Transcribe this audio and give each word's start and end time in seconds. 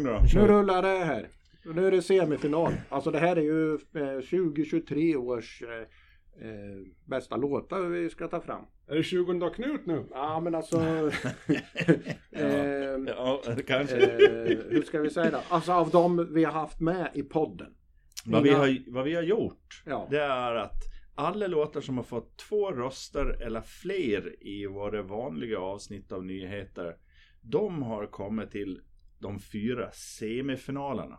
igång 0.00 0.04
då. 0.32 0.40
Nu 0.40 0.46
rullar 0.46 0.82
det 0.82 1.04
här. 1.04 1.28
Nu 1.64 1.86
är 1.86 1.90
det 1.90 2.02
semifinal. 2.02 2.72
Alltså 2.88 3.10
det 3.10 3.18
här 3.18 3.36
är 3.36 3.40
ju 3.42 3.72
eh, 3.74 4.20
2023 4.20 5.16
års 5.16 5.62
eh, 5.62 6.48
eh, 6.48 6.76
bästa 7.04 7.36
låtar 7.36 7.80
vi 7.80 8.10
ska 8.10 8.28
ta 8.28 8.40
fram. 8.40 8.62
Är 8.88 8.94
det 8.96 9.02
20 9.02 9.50
Knut 9.50 9.86
nu? 9.86 10.04
Ja 10.10 10.40
men 10.40 10.54
alltså. 10.54 10.76
eh, 10.80 11.12
Ja, 13.06 13.42
kanske. 13.66 13.96
eh, 13.96 14.58
hur 14.70 14.82
ska 14.82 15.00
vi 15.00 15.10
säga 15.10 15.30
då? 15.30 15.38
Alltså 15.48 15.72
av 15.72 15.90
de 15.90 16.34
vi 16.34 16.44
har 16.44 16.52
haft 16.52 16.80
med 16.80 17.10
i 17.14 17.22
podden. 17.22 17.72
Vad 18.26 18.42
vi, 18.42 18.48
Mina- 18.50 18.58
har, 18.58 18.78
vad 18.92 19.04
vi 19.04 19.14
har 19.14 19.22
gjort, 19.22 19.82
Ja. 19.86 20.06
det 20.10 20.20
är 20.22 20.54
att 20.54 20.82
alla 21.14 21.46
låtar 21.46 21.80
som 21.80 21.96
har 21.96 22.04
fått 22.04 22.38
två 22.38 22.70
röster 22.72 23.42
eller 23.42 23.60
fler 23.60 24.46
i 24.46 24.66
våra 24.66 25.02
vanliga 25.02 25.58
avsnitt 25.58 26.12
av 26.12 26.24
nyheter, 26.24 26.96
de 27.42 27.82
har 27.82 28.06
kommit 28.06 28.50
till 28.50 28.80
de 29.18 29.40
fyra 29.40 29.90
semifinalerna. 29.92 31.18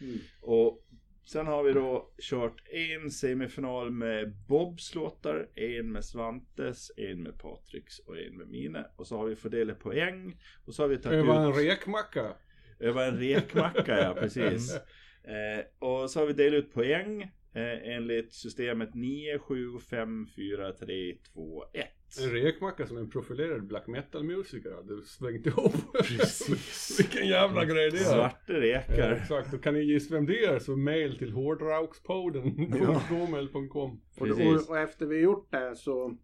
Mm. 0.00 0.18
Och 0.40 0.84
sen 1.24 1.46
har 1.46 1.62
vi 1.62 1.72
då 1.72 2.12
kört 2.22 2.62
en 2.68 3.10
semifinal 3.10 3.90
med 3.90 4.36
Bobs 4.48 4.94
låtar, 4.94 5.48
en 5.54 5.92
med 5.92 6.04
Svantes, 6.04 6.90
en 6.96 7.22
med 7.22 7.38
Patriks 7.38 7.98
och 7.98 8.18
en 8.18 8.36
med 8.36 8.48
mina. 8.48 8.86
Och 8.96 9.06
så 9.06 9.16
har 9.16 9.26
vi 9.26 9.36
fördelat 9.36 9.80
poäng 9.80 10.40
och 10.64 10.74
så 10.74 10.82
har 10.82 10.88
vi 10.88 10.96
Det 10.96 11.02
tagit 11.02 11.26
var 11.26 11.50
ut... 11.50 11.56
en 11.56 11.64
rekmacka. 11.64 12.36
Över 12.80 13.08
en 13.08 13.18
rekmacka, 13.18 13.98
ja 13.98 14.14
precis. 14.20 14.76
Eh, 15.26 15.64
och 15.78 16.10
så 16.10 16.20
har 16.20 16.26
vi 16.26 16.32
delat 16.32 16.64
ut 16.64 16.72
poäng 16.72 17.22
eh, 17.54 17.94
enligt 17.94 18.32
systemet 18.32 18.94
9, 18.94 19.38
7, 19.38 19.78
5, 19.90 20.26
4, 20.36 20.72
3, 20.72 21.16
2, 21.32 21.64
1. 21.72 21.86
En 22.22 22.30
rekmacka 22.30 22.86
som 22.86 22.96
en 22.96 23.10
profilerad 23.10 23.66
black 23.66 23.86
metal 23.86 24.24
musiker 24.24 24.70
hade 24.74 25.02
svängt 25.02 25.46
ihop. 25.46 25.72
Precis. 25.92 26.98
Vilken 27.00 27.28
jävla 27.28 27.64
grej 27.64 27.90
det 27.90 27.96
är. 27.98 28.02
Svarta 28.04 28.38
Ja, 28.52 28.60
rekar. 28.60 29.12
exakt, 29.12 29.50
då 29.50 29.58
kan 29.58 29.74
ni 29.74 29.80
gissa 29.80 30.14
vem 30.14 30.26
det 30.26 30.44
är 30.44 30.58
så 30.58 30.76
mail 30.76 31.18
till 31.18 31.32
hårdraukspodden 31.32 32.72
Ja. 32.80 33.02
gmail.com 33.10 34.00
Och, 34.18 34.26
Precis. 34.26 34.64
och, 34.68 34.70
och 34.70 34.78
efter 34.78 35.06
vi 35.06 35.20
gjort 35.20 35.50
det 35.52 35.76
så 35.76 36.16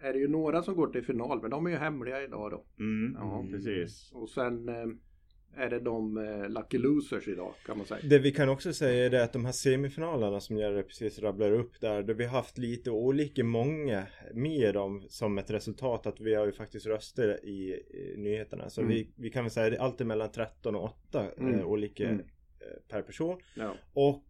är 0.00 0.12
det 0.12 0.18
ju 0.18 0.28
några 0.28 0.62
som 0.62 0.74
går 0.74 0.86
till 0.86 1.04
final 1.04 1.40
men 1.42 1.50
de 1.50 1.66
är 1.66 1.70
ju 1.70 1.76
hemliga 1.76 2.22
idag 2.22 2.50
då. 2.50 2.64
Mm, 2.84 3.14
Ja. 3.18 3.46
precis. 3.50 4.10
Och 4.14 4.28
sen 4.28 4.68
eh, 4.68 4.74
är 5.56 5.70
det 5.70 5.80
de 5.80 6.16
eh, 6.18 6.48
lucky 6.48 6.78
losers 6.78 7.28
idag 7.28 7.54
kan 7.66 7.76
man 7.78 7.86
säga. 7.86 8.00
Det 8.04 8.18
vi 8.18 8.32
kan 8.32 8.48
också 8.48 8.72
säga 8.72 9.06
är 9.06 9.24
att 9.24 9.32
de 9.32 9.44
här 9.44 9.52
semifinalerna 9.52 10.40
som 10.40 10.56
Jerry 10.56 10.82
precis 10.82 11.18
rabblar 11.18 11.52
upp 11.52 11.80
där, 11.80 12.02
där 12.02 12.14
vi 12.14 12.24
har 12.24 12.36
haft 12.36 12.58
lite 12.58 12.90
olika 12.90 13.44
många 13.44 14.06
med 14.34 14.74
dem 14.74 15.02
som 15.08 15.38
ett 15.38 15.50
resultat 15.50 16.06
att 16.06 16.20
vi 16.20 16.34
har 16.34 16.46
ju 16.46 16.52
faktiskt 16.52 16.86
röster 16.86 17.44
i, 17.44 17.82
nyheterna. 18.16 18.70
Så 18.70 18.80
Mm. 18.80 18.92
vi, 18.92 19.12
vi 19.16 19.30
kan 19.30 19.44
väl 19.44 19.50
säga 19.50 19.70
det 19.70 19.76
är 19.76 19.80
alltid 19.80 20.06
mellan 20.06 20.30
13 20.32 20.74
och 20.76 20.84
8 20.84 21.26
Mm. 21.38 21.54
eh, 21.54 21.64
olika 21.66 22.04
Mm. 22.08 22.20
eh, 22.20 22.24
per 22.88 23.02
person. 23.02 23.40
Ja. 23.56 23.74
Och 23.92 24.24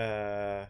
eh, 0.00 0.66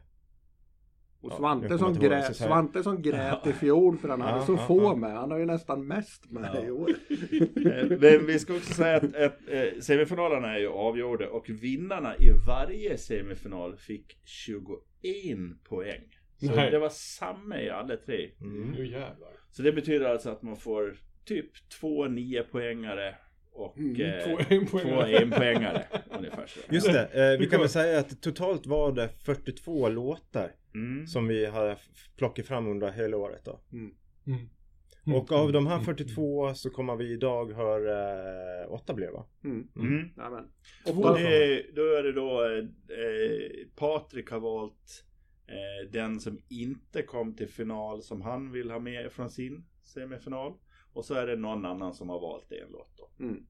Och 1.23 1.31
Ja, 1.33 1.37
Svante, 1.37 1.67
jag 1.69 1.79
som 1.79 1.95
grät. 1.95 2.37
Svante 2.37 2.83
som 2.83 3.03
grät 3.03 3.47
i 3.47 3.53
fjol 3.53 3.99
för 3.99 4.09
han 4.09 4.21
hade 4.21 4.39
Ja, 4.39 4.47
så 4.47 4.53
ja, 4.53 4.67
få 4.67 4.83
ja. 4.83 4.97
med. 4.97 5.13
Han 5.13 5.31
har 5.31 5.39
ju 5.39 5.45
nästan 5.47 5.87
mest 5.87 6.31
med 6.31 6.51
Ja. 6.55 6.65
i 6.67 6.71
år. 6.71 6.91
Eh, 6.91 7.87
Men 8.01 8.27
vi 8.27 8.39
ska 8.39 8.55
också 8.55 8.75
säga 8.75 8.97
att, 8.97 9.05
att 9.17 9.39
eh, 9.49 9.81
semifinalerna 9.81 10.55
är 10.55 10.59
ju 10.59 10.69
avgjorda 10.69 11.29
och 11.29 11.49
vinnarna 11.51 12.17
i 12.17 12.31
varje 12.47 12.99
semifinal 12.99 13.77
fick 13.77 14.19
21 14.25 14.79
poäng. 15.69 16.03
Så 16.37 16.55
Nej. 16.55 16.71
det 16.71 16.79
var 16.79 16.89
samma 16.89 17.61
i 17.61 17.71
alla 17.71 17.97
tre. 17.97 18.31
mm. 18.41 18.71
Nu 18.71 18.87
jävlar. 18.87 19.31
Så 19.51 19.63
det 19.63 19.73
betyder 19.73 20.07
alltså 20.07 20.31
att 20.31 20.43
man 20.43 20.57
får 20.57 20.97
typ 21.25 21.51
två 21.81 22.07
niopoängare 22.09 23.15
och 23.53 23.79
Mm, 23.79 24.01
eh, 24.01 24.25
två 24.25 24.55
enpoängare. 24.55 25.09
två 25.11 25.17
enpoängare. 25.23 25.87
ungefär 26.19 26.47
så. 26.47 26.61
Just 26.75 26.87
det, 26.93 27.33
eh, 27.33 27.39
vi 27.41 27.47
kan 27.47 27.61
väl 27.61 27.69
säga 27.69 27.99
att 27.99 28.23
totalt 28.23 28.67
var 28.67 28.93
det 28.93 29.09
42 29.09 29.89
låtar 29.89 30.53
Mm. 30.75 31.07
som 31.07 31.29
vi 31.29 31.47
har 31.47 31.79
plockat 32.17 32.47
fram 32.47 32.67
under 32.69 32.91
hela 32.91 33.17
året 33.17 33.45
då. 33.45 33.61
Mm. 33.73 33.91
Och 35.17 35.33
av 35.33 35.53
de 35.53 35.67
här 35.67 35.81
42 35.81 36.55
så 36.55 36.71
kommer 36.71 36.97
vi 36.97 37.13
idag 37.13 37.53
höra 37.53 38.63
eh, 38.63 38.73
åtta 38.73 38.95
blev 38.95 39.13
va? 39.13 39.27
Mm. 39.45 39.69
Mm. 39.77 40.11
Och 40.87 40.99
Åtta 40.99 41.19
det, 41.19 41.63
då 41.75 41.83
är 41.83 42.03
det 42.03 42.13
då 42.13 42.45
eh, 42.45 42.67
Patrik 43.77 44.31
har 44.31 44.41
valt 44.41 45.05
eh, 45.47 45.91
den 45.93 46.21
som 46.21 46.39
inte 46.49 47.03
kom 47.03 47.37
till 47.37 47.49
final 47.49 48.03
som 48.03 48.23
han 48.23 48.53
vill 48.53 48.71
ha 48.71 48.79
med 48.79 49.13
från 49.13 49.31
sin 49.31 49.65
semifinal. 49.83 50.53
Och 50.93 51.05
så 51.05 51.15
är 51.15 51.27
det 51.27 51.37
någon 51.37 51.65
annan 51.65 51.95
som 51.95 52.09
har 52.09 52.21
valt 52.21 52.53
en 52.53 52.73
låt 52.73 52.97
då. 52.97 53.25
Mm. 53.25 53.47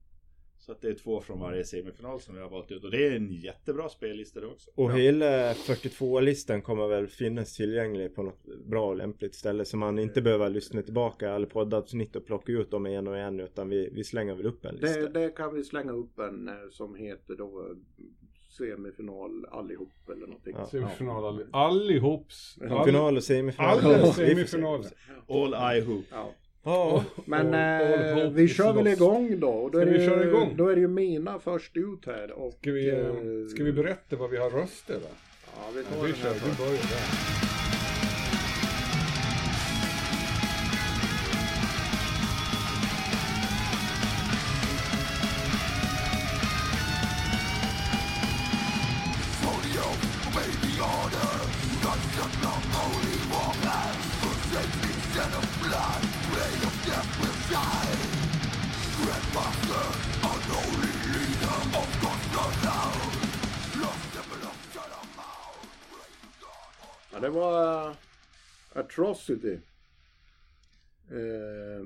Så 0.61 0.71
att 0.71 0.81
det 0.81 0.87
är 0.87 0.93
två 0.93 1.21
från 1.21 1.39
varje 1.39 1.63
semifinal 1.63 2.19
som 2.19 2.35
vi 2.35 2.41
har 2.41 2.49
valt 2.49 2.71
ut. 2.71 2.83
Och 2.83 2.91
det 2.91 3.07
är 3.07 3.15
en 3.15 3.31
jättebra 3.31 3.89
spellista 3.89 4.39
det 4.39 4.47
också. 4.47 4.71
Och 4.75 4.93
hela 4.93 5.53
42-listan 5.53 6.61
kommer 6.61 6.87
väl 6.87 7.07
finnas 7.07 7.55
tillgänglig 7.55 8.15
på 8.15 8.23
något 8.23 8.45
bra 8.65 8.87
och 8.87 8.95
lämpligt 8.95 9.35
ställe 9.35 9.65
så 9.65 9.77
man 9.77 9.99
inte 9.99 10.21
behöver 10.21 10.49
lyssna 10.49 10.81
tillbaka 10.81 11.31
alla 11.31 11.45
poddavsnitt 11.45 12.15
och 12.15 12.25
plocka 12.25 12.51
ut 12.51 12.71
dem 12.71 12.85
en 12.85 13.07
och 13.07 13.17
en 13.17 13.39
utan 13.39 13.69
vi, 13.69 13.89
vi 13.93 14.03
slänger 14.03 14.35
väl 14.35 14.45
upp 14.45 14.65
en 14.65 14.75
lista. 14.75 14.99
Det, 14.99 15.07
det 15.07 15.29
kan 15.29 15.53
vi 15.53 15.63
slänga 15.63 15.91
upp 15.91 16.19
en 16.19 16.47
eh, 16.47 16.53
som 16.69 16.95
heter 16.95 17.35
då 17.35 17.75
semifinal 18.57 19.45
allihop 19.51 20.09
eller 20.09 20.27
någonting. 20.27 20.55
Ja. 20.57 20.65
Semifinal 20.65 21.25
all, 21.25 21.45
allihops. 21.51 22.57
All, 22.69 22.85
Final 22.85 23.17
och 23.17 23.23
semifinal. 23.23 23.79
alla 23.79 23.97
Ja, 23.97 24.13
semifinaler. 24.13 24.91
All 25.27 25.77
I 25.77 25.81
Hoop. 25.81 26.05
Ja. 26.11 26.33
Ja, 26.63 27.03
Men 27.25 27.53
All- 27.53 27.93
all 27.93 28.13
hope 28.13 28.29
vi 28.35 28.47
kör 28.47 28.73
väl 28.73 28.87
igång 28.87 29.39
då. 29.39 29.49
Och 29.49 29.71
då, 29.71 29.77
Ska 29.79 29.81
är 29.81 29.85
det 29.85 29.97
vi 29.97 30.03
ju, 30.03 30.09
köra 30.09 30.23
igång? 30.27 30.53
då 30.57 30.67
är 30.67 30.75
det 30.75 30.81
ju 30.81 30.87
mina 30.87 31.39
först 31.39 31.77
ut 31.77 32.05
här. 32.05 32.31
Och, 32.31 32.53
Ska 32.61 32.71
vi, 32.71 32.89
eh, 32.89 33.05
ska 33.55 33.63
vi 33.63 33.71
berätta 33.73 34.15
vad 34.15 34.29
vi 34.29 34.37
har 34.37 34.49
röster 34.49 34.93
då? 34.93 35.09
Ja, 35.45 35.71
vi 35.75 35.83
tar 35.83 35.95
Ja, 35.97 36.01
vi 36.03 36.07
den 36.11 36.17
kör, 36.21 36.29
här 36.29 36.33
vi 36.71 36.77
först. 36.77 37.50
Var 67.41 67.87
uh, 67.89 67.95
Atrocity. 68.73 69.53
Eh, 71.09 71.85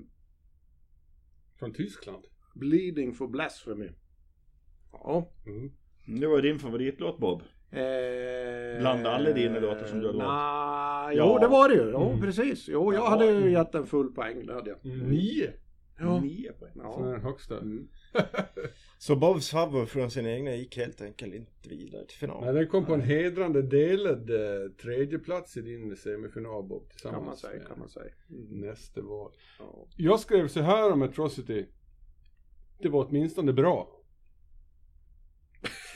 Från 1.59 1.73
Tyskland. 1.73 2.23
Bleeding 2.53 3.13
for 3.13 3.27
Blasphemy. 3.27 3.89
Ja. 4.91 5.29
Mm. 5.45 5.71
Det 6.19 6.27
var 6.27 6.41
din 6.41 6.59
favoritlåt 6.59 7.19
Bob. 7.19 7.41
Eh, 7.71 8.79
Bland 8.79 9.07
alla 9.07 9.31
dina 9.31 9.59
låtar 9.59 9.85
som 9.85 9.99
du 9.99 10.05
har 10.05 10.13
låt. 10.13 10.23
Nej, 10.23 11.17
Ja. 11.17 11.33
jo 11.33 11.39
det 11.39 11.47
var 11.47 11.69
det 11.69 11.75
ju. 11.75 11.89
Jo 11.91 12.09
Mm. 12.09 12.21
precis. 12.21 12.67
Jo, 12.67 12.93
jag 12.93 13.03
Ja. 13.03 13.09
hade 13.09 13.25
ju 13.25 13.51
gett 13.51 13.75
en 13.75 13.85
full 13.87 14.13
poäng. 14.13 14.45
Det 14.45 14.53
hade 14.53 14.69
jag. 14.69 14.85
Nio. 14.85 15.53
Ja. 15.99 16.19
Nio 16.21 16.53
poäng. 16.53 16.71
Ja. 16.75 16.99
den 16.99 17.21
högsta. 17.21 17.57
Mm. 17.57 17.87
Så 18.97 19.15
Bobs 19.15 19.49
favvo 19.49 19.85
från 19.85 20.11
sin 20.11 20.25
egna 20.27 20.55
gick 20.55 20.77
helt 20.77 21.01
enkelt 21.01 21.33
inte 21.33 21.69
vidare 21.69 22.05
till 22.05 22.17
final. 22.17 22.43
Nej, 22.45 22.53
den 22.53 22.67
kom 22.67 22.85
på 22.85 22.93
en 22.93 23.01
hedrande 23.01 23.61
delad 23.61 24.29
eh, 24.29 24.71
tredje 24.81 25.19
plats 25.19 25.57
i 25.57 25.61
din 25.61 25.95
semifinal 25.95 26.63
Bob. 26.63 26.89
Tillsammans 26.89 27.17
Kan 27.19 27.25
man 27.25 27.37
säga, 27.37 27.57
med 27.57 27.67
kan 27.67 27.79
man 27.79 27.89
säga. 27.89 28.11
Mm. 28.29 28.61
nästa 28.61 29.01
val. 29.01 29.31
Ja. 29.59 29.87
Jag 29.95 30.19
skrev 30.19 30.47
så 30.47 30.61
här 30.61 30.91
om 30.91 31.01
Atrocity. 31.01 31.65
Det 32.79 32.89
var 32.89 33.07
åtminstone 33.07 33.53
bra. 33.53 33.91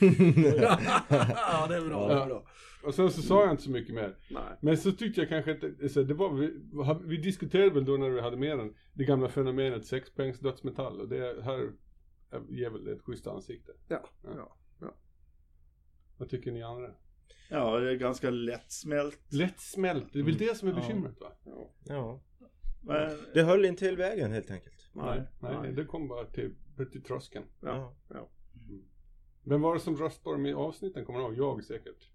ja, 0.00 1.66
det 1.68 1.76
är 1.76 1.88
bra. 1.88 2.08
Det 2.08 2.14
är 2.14 2.26
bra. 2.26 2.46
Och 2.84 2.94
sen 2.94 3.10
så 3.10 3.22
sa 3.22 3.42
jag 3.42 3.50
inte 3.50 3.62
så 3.62 3.70
mycket 3.70 3.94
mer. 3.94 4.16
Nej. 4.30 4.56
Men 4.60 4.76
så 4.76 4.92
tyckte 4.92 5.20
jag 5.20 5.28
kanske 5.28 5.88
så 5.88 6.02
det 6.02 6.14
var, 6.14 6.34
vi, 6.34 6.54
vi 7.06 7.16
diskuterade 7.16 7.70
väl 7.70 7.84
då 7.84 7.96
när 7.96 8.10
vi 8.10 8.20
hade 8.20 8.36
med 8.36 8.58
den, 8.58 8.74
det 8.92 9.04
gamla 9.04 9.28
fenomenet 9.28 9.86
sexpoängs 9.86 10.40
dödsmetall 10.40 11.00
och 11.00 11.08
det 11.08 11.42
här 11.42 11.72
ger 12.48 12.70
väl 12.70 12.88
ett 12.88 13.02
schysst 13.02 13.26
ansikte. 13.26 13.72
Ja. 13.88 14.08
Ja. 14.22 14.56
ja. 14.80 14.94
Vad 16.18 16.28
tycker 16.28 16.52
ni 16.52 16.62
andra? 16.62 16.90
Ja, 17.50 17.78
det 17.80 17.90
är 17.90 17.96
ganska 17.96 18.30
lättsmält. 18.30 19.32
Lättsmält, 19.32 20.12
det 20.12 20.18
är 20.18 20.22
väl 20.22 20.38
det 20.38 20.56
som 20.56 20.68
är 20.68 20.72
Ja. 20.72 20.78
bekymret 20.78 21.20
va? 21.20 21.32
ja. 21.44 21.70
Ja. 21.84 22.22
Men, 22.82 23.10
Det 23.34 23.42
höll 23.42 23.64
inte 23.64 23.84
till 23.86 23.96
vägen 23.96 24.32
helt 24.32 24.50
enkelt. 24.50 24.90
Nej, 24.92 25.22
nej, 25.40 25.56
nej. 25.62 25.72
det 25.72 25.84
kom 25.84 26.08
bara 26.08 26.24
till, 26.24 26.54
till 26.92 27.02
tröskeln. 27.02 27.44
Ja. 27.60 27.96
Vem 29.44 29.60
var 29.60 29.74
det 29.74 29.80
som 29.80 29.96
röstade 29.96 30.24
på 30.24 30.32
dem 30.32 30.46
i 30.46 30.52
avsnitten? 30.52 31.04
Kommer 31.04 31.18
du 31.18 31.24
ihåg? 31.24 31.38
Jag 31.38 31.64
säkert. 31.64 32.10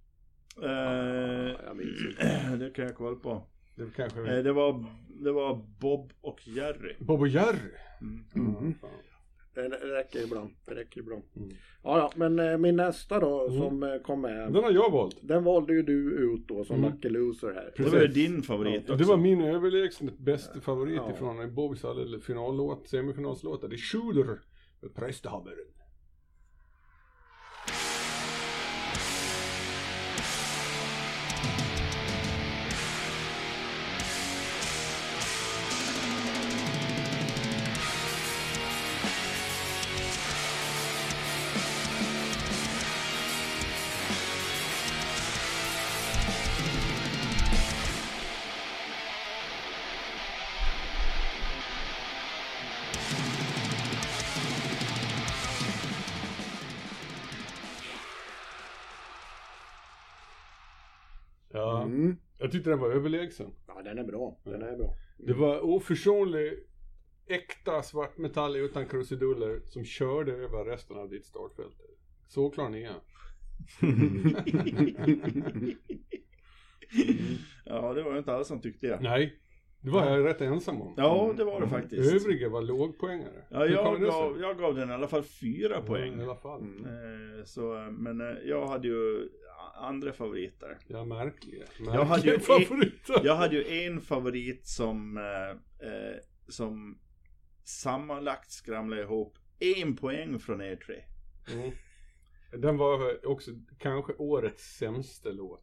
Eh, 0.63 1.56
jag 1.66 1.78
minns 1.78 2.06
inte. 2.10 2.56
det 2.60 2.69
kan 2.75 2.86
jag 2.86 2.96
kolla 2.96 3.16
på. 3.16 3.42
Det 3.75 3.84
var 3.84 3.92
kanske 3.92 4.19
Eh, 4.19 4.44
det, 4.44 4.54
var, 4.54 4.86
det 5.24 5.31
var 5.31 5.56
Bob 5.80 6.12
och 6.22 6.48
Jerry. 6.48 6.96
Bob 7.00 7.22
och 7.22 7.28
Jerry. 7.28 7.72
Mm. 8.02 8.25
Mm. 8.57 8.74
Fan. 8.81 8.90
Det 9.54 9.68
räcker 9.69 10.24
ibland. 10.24 10.50
Det 10.66 10.75
räcker 10.75 11.00
ibland. 11.02 11.24
Mm. 11.36 11.50
Ja, 11.84 11.98
ja, 11.98 12.12
men 12.16 12.40
eh, 12.40 12.57
min 12.57 12.75
nästa 12.75 13.19
då 13.19 13.48
Mm. 13.48 13.57
som 13.62 13.84
eh, 13.84 13.98
kom 13.98 14.22
med. 14.22 14.54
Den 14.54 14.63
har 14.63 14.72
jag 14.72 14.92
valt. 14.92 15.18
Den 15.22 15.44
valde 15.44 15.74
ju 15.74 15.84
du 15.84 16.12
ut 16.12 16.48
då 16.48 16.63
som 16.66 16.75
Mm. 16.75 16.92
Lucky 16.92 17.10
Loser 17.10 17.54
här. 17.54 17.74
Det 17.78 17.90
var 17.90 18.01
ju 18.01 18.08
din 18.08 18.42
favorit 18.42 18.74
Ja, 18.74 18.80
också. 18.94 18.96
det 18.96 19.04
var 19.04 19.18
min 19.18 19.42
överlägset 19.42 20.18
bästa 20.19 20.62
favorit 20.62 20.96
Ja. 20.96 21.12
ifrån 21.12 21.56
Bobs 21.56 21.81
finallåt, 22.25 22.88
semifinalslåtar. 22.88 23.68
Det 23.68 23.75
är 23.75 23.78
Shooter 23.78 24.40
med 24.81 24.96
Prästhaveren. 24.96 25.58
Jag 62.45 62.51
tyckte 62.51 62.69
den 62.69 62.80
var 62.80 62.92
överlägsen. 62.92 63.51
Ja, 63.68 63.81
den 63.81 63.97
är 63.97 64.03
bra. 64.03 64.38
Den 64.44 64.62
är 64.62 64.77
bra. 64.77 64.95
Det 65.18 65.33
var 65.33 65.59
oförsonlig, 65.59 66.53
äkta 67.27 67.83
svartmetall 67.83 68.56
utan 68.56 68.86
krusiduller 68.86 69.62
som 69.65 69.86
körde 69.86 70.31
över 70.31 70.65
resten 70.65 70.97
av 70.97 71.09
ditt 71.09 71.25
startfält. 71.25 71.75
Så 72.27 72.50
klar 72.50 72.69
ni 72.69 72.83
är. 72.83 72.95
Ja, 77.65 77.94
det 77.94 78.03
var 78.03 78.12
ju 78.12 78.18
inte 78.18 78.33
alla 78.33 78.44
som 78.44 78.62
tyckte 78.62 78.88
det. 78.88 79.00
Nej, 79.00 79.39
det 79.86 79.92
var 79.92 80.06
jag 80.12 80.26
rätt 80.26 80.42
ensam 80.42 80.82
om. 80.82 80.94
Ja, 80.98 81.34
det 81.38 81.44
var 81.44 81.62
det 81.62 81.68
faktiskt. 81.68 82.14
Övriga 82.14 82.50
var 82.50 82.62
lågpoängare. 82.62 83.44
Ja, 83.50 83.66
jag 83.66 84.02
gav, 84.02 84.38
jag 84.42 84.58
gav 84.58 84.76
den 84.76 84.90
i 84.90 84.94
alla 84.94 85.08
fall 85.08 85.24
fyra 85.24 85.74
Ja, 85.76 85.82
poäng. 85.82 86.20
I 86.20 86.24
alla 86.24 86.36
fall. 86.36 86.62
Mm. 86.62 86.86
Eh, 87.40 87.44
Så, 87.46 87.88
men 87.92 88.22
eh, 88.22 88.38
jag 88.46 88.68
hade 88.68 88.88
ju 88.88 89.30
andra 89.76 90.14
favoriter. 90.14 90.78
Ja, 90.88 91.06
märkliga. 91.06 91.64
Jag 91.80 91.92
hade 92.06 92.22
ju 92.22 92.32
Märkliga 92.32 92.34
en- 92.36 92.42
favoriter. 92.70 93.22
Jag 93.24 93.36
hade 93.36 93.56
ju 93.56 93.86
en 93.86 94.02
favorit 94.02 94.68
som, 94.68 95.18
eh, 95.18 95.88
eh, 95.90 96.16
som 96.48 96.98
sammanlagt 97.64 98.52
skramlade 98.52 99.02
ihop 99.02 99.38
en 99.60 99.96
poäng 99.96 100.40
från 100.40 100.62
er 100.62 100.76
tre. 100.76 100.96
Mm. 101.54 101.72
Den 102.51 102.77
var 102.77 103.27
också 103.27 103.51
kanske 103.80 104.13
årets 104.13 104.77
sämsta 104.77 105.30
låt. 105.30 105.62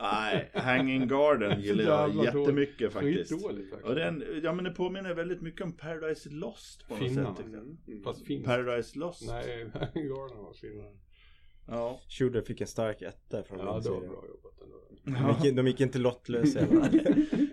Nej, 0.00 0.50
Hanging 0.54 1.08
Garden 1.08 1.60
gillar 1.62 1.84
jag 1.84 2.08
Jävla 2.08 2.22
dåligt. 2.32 2.34
jättemycket 2.46 2.92
faktiskt. 2.92 3.30
Skitdåligt 3.32 3.70
faktiskt. 3.70 3.88
Och 3.88 3.94
den, 3.94 4.24
ja 4.42 4.52
men 4.52 4.64
det 4.64 4.70
påminner 4.70 5.14
väldigt 5.14 5.42
mycket 5.42 5.60
om 5.62 5.72
Paradise 5.72 6.28
Lost 6.30 6.88
på 6.88 6.94
något 6.96 7.14
sätt 7.14 7.36
tyckte 7.36 7.52
jag. 7.52 7.76
Mm. 7.88 8.02
Fast 8.04 8.26
finns. 8.26 8.44
Paradise 8.46 8.98
Lost. 8.98 9.26
Nej, 9.28 9.64
Garden 9.94 10.38
var 10.38 10.52
finare. 10.60 10.96
Ja. 11.68 12.00
Shooter 12.08 12.40
fick 12.42 12.60
en 12.60 12.66
stark 12.66 13.02
etta 13.02 13.42
från 13.42 13.58
Ja, 13.58 13.72
min 13.74 13.82
det 13.82 13.90
var 13.90 14.00
sida. 14.00 14.12
bra 14.12 14.24
jobbat. 14.28 14.45
De 15.06 15.34
gick, 15.44 15.56
de 15.56 15.66
gick 15.66 15.80
inte 15.80 15.98
lottlösa. 15.98 16.60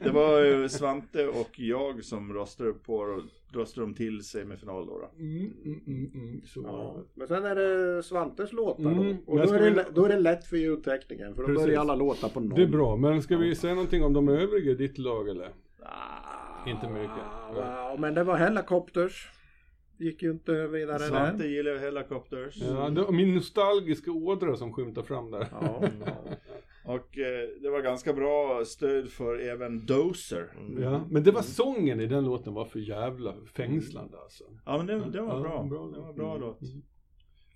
Det 0.04 0.10
var 0.12 0.40
ju 0.40 0.70
Svante 0.70 1.28
och 1.28 1.60
jag 1.60 2.04
som 2.04 2.34
röstade 2.34 2.74
på 2.74 3.22
röstade 3.54 3.86
dem 3.88 3.94
till 3.94 4.24
semifinal 4.24 4.86
då. 4.86 5.00
då. 5.00 5.10
Mm, 5.24 5.54
mm, 5.66 5.82
mm, 5.88 6.12
mm. 6.14 6.42
Ja. 6.56 6.96
Men 7.14 7.28
sen 7.28 7.46
är 7.46 7.56
det 7.56 8.04
Svantes 8.04 8.54
låtar 8.54 8.84
Mm, 8.92 8.98
då. 9.26 9.32
Och 9.32 9.38
men 9.38 9.48
då 9.48 9.54
är, 9.54 9.60
det, 9.60 9.70
vi- 9.70 9.94
då 9.96 10.06
är 10.06 10.10
det 10.10 10.20
lätt 10.20 10.46
för 10.46 10.58
ljudteknikern 10.58 11.36
för 11.36 11.42
då 11.42 11.48
Precis. 11.48 11.64
börjar 11.66 11.80
alla 11.82 11.96
låta 11.96 12.30
på 12.30 12.40
noll. 12.40 12.56
Det 12.56 12.64
är 12.64 12.68
bra, 12.68 12.96
men 12.96 13.22
ska 13.22 13.38
vi 13.38 13.56
säga 13.56 13.74
någonting 13.76 14.04
om 14.04 14.14
de 14.14 14.30
övriga 14.30 14.72
i 14.72 14.76
ditt 14.76 14.98
lag 14.98 15.30
eller? 15.30 15.50
Ah, 15.84 16.70
Inte 16.70 16.90
mycket. 16.90 17.10
Ja, 17.56 17.96
men 18.00 18.14
det 18.14 18.24
var 18.24 18.36
Helicopters. 18.38 19.30
Gick 19.98 20.24
ju 20.24 20.32
inte 20.32 20.68
vidare 20.68 21.00
Svante 21.00 21.38
där. 21.44 21.50
gillar 21.50 21.72
ju 21.72 21.78
Helicopters. 21.80 22.56
Ja, 22.62 23.12
min 23.12 23.36
nostalgiska 23.36 24.12
ådra 24.12 24.56
som 24.58 24.74
skymtar 24.74 25.02
fram 25.02 25.32
där. 25.32 25.48
Ja, 25.52 25.84
ja. 26.06 26.12
Eh, 27.24 27.62
det 27.62 27.70
var 27.70 27.82
ganska 27.82 28.14
bra 28.14 28.66
stöd 28.66 29.10
för 29.10 29.40
även 29.40 29.86
Dozer. 29.86 30.54
Ja, 30.80 31.08
men 31.12 31.24
det 31.24 31.32
var 31.32 31.42
sången 31.42 32.00
i 32.00 32.06
den 32.08 32.26
låten 32.26 32.54
var 32.54 32.66
för 32.66 32.80
jävla 32.80 33.36
fängslande 33.46 34.18
alltså. 34.20 34.44
Ja 34.66 34.78
men 34.78 34.86
det, 34.88 34.94
det 35.12 35.22
var 35.22 35.36
Ja, 35.36 35.42
bra. 35.42 35.64
bra 35.64 35.92
Det 35.92 36.00
var 36.00 36.14
bra 36.14 36.30
Mm. 36.36 36.42
låt. 36.42 36.62
Mm. 36.62 36.82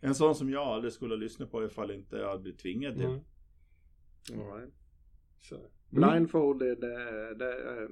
En 0.02 0.16
sån 0.16 0.36
som 0.36 0.50
jag 0.50 0.64
aldrig 0.68 0.94
skulle 0.94 1.16
lyssna 1.16 1.46
på 1.46 1.66
ifall 1.66 1.92
inte 1.92 2.16
jag 2.16 2.28
hade 2.30 2.42
blivit 2.42 2.60
tvingad 2.62 2.96
till. 2.96 3.06
Mm. 3.06 3.20
All 4.42 4.60
right. 4.60 4.74
Så. 5.42 5.56
Mm. 5.56 5.70
Blindfolded, 5.90 6.80
det, 6.80 7.34
det, 7.36 7.52
eh, 7.54 7.90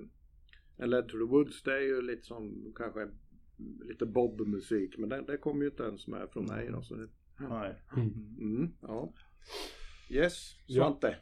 en 0.77 0.89
Led 0.89 1.07
to 1.07 1.11
the 1.17 1.23
Woods, 1.23 1.63
det 1.63 1.73
är 1.73 1.81
ju 1.81 2.01
lite 2.01 2.23
som 2.25 2.73
kanske 2.75 3.07
lite 3.85 4.05
Bob-musik. 4.05 4.97
Men 4.97 5.09
det, 5.09 5.21
det 5.27 5.37
kommer 5.37 5.61
ju 5.61 5.69
inte 5.69 5.83
ens 5.83 6.07
med 6.07 6.29
från 6.31 6.45
mig 6.45 6.69
då. 6.71 6.81
Så 6.81 6.95
det, 6.95 7.07
Nej. 7.39 7.75
Mm. 7.95 8.09
mm, 8.39 8.71
ja. 8.81 9.13
Yes. 10.09 10.55
Svante. 10.67 11.07
Ja, 11.07 11.15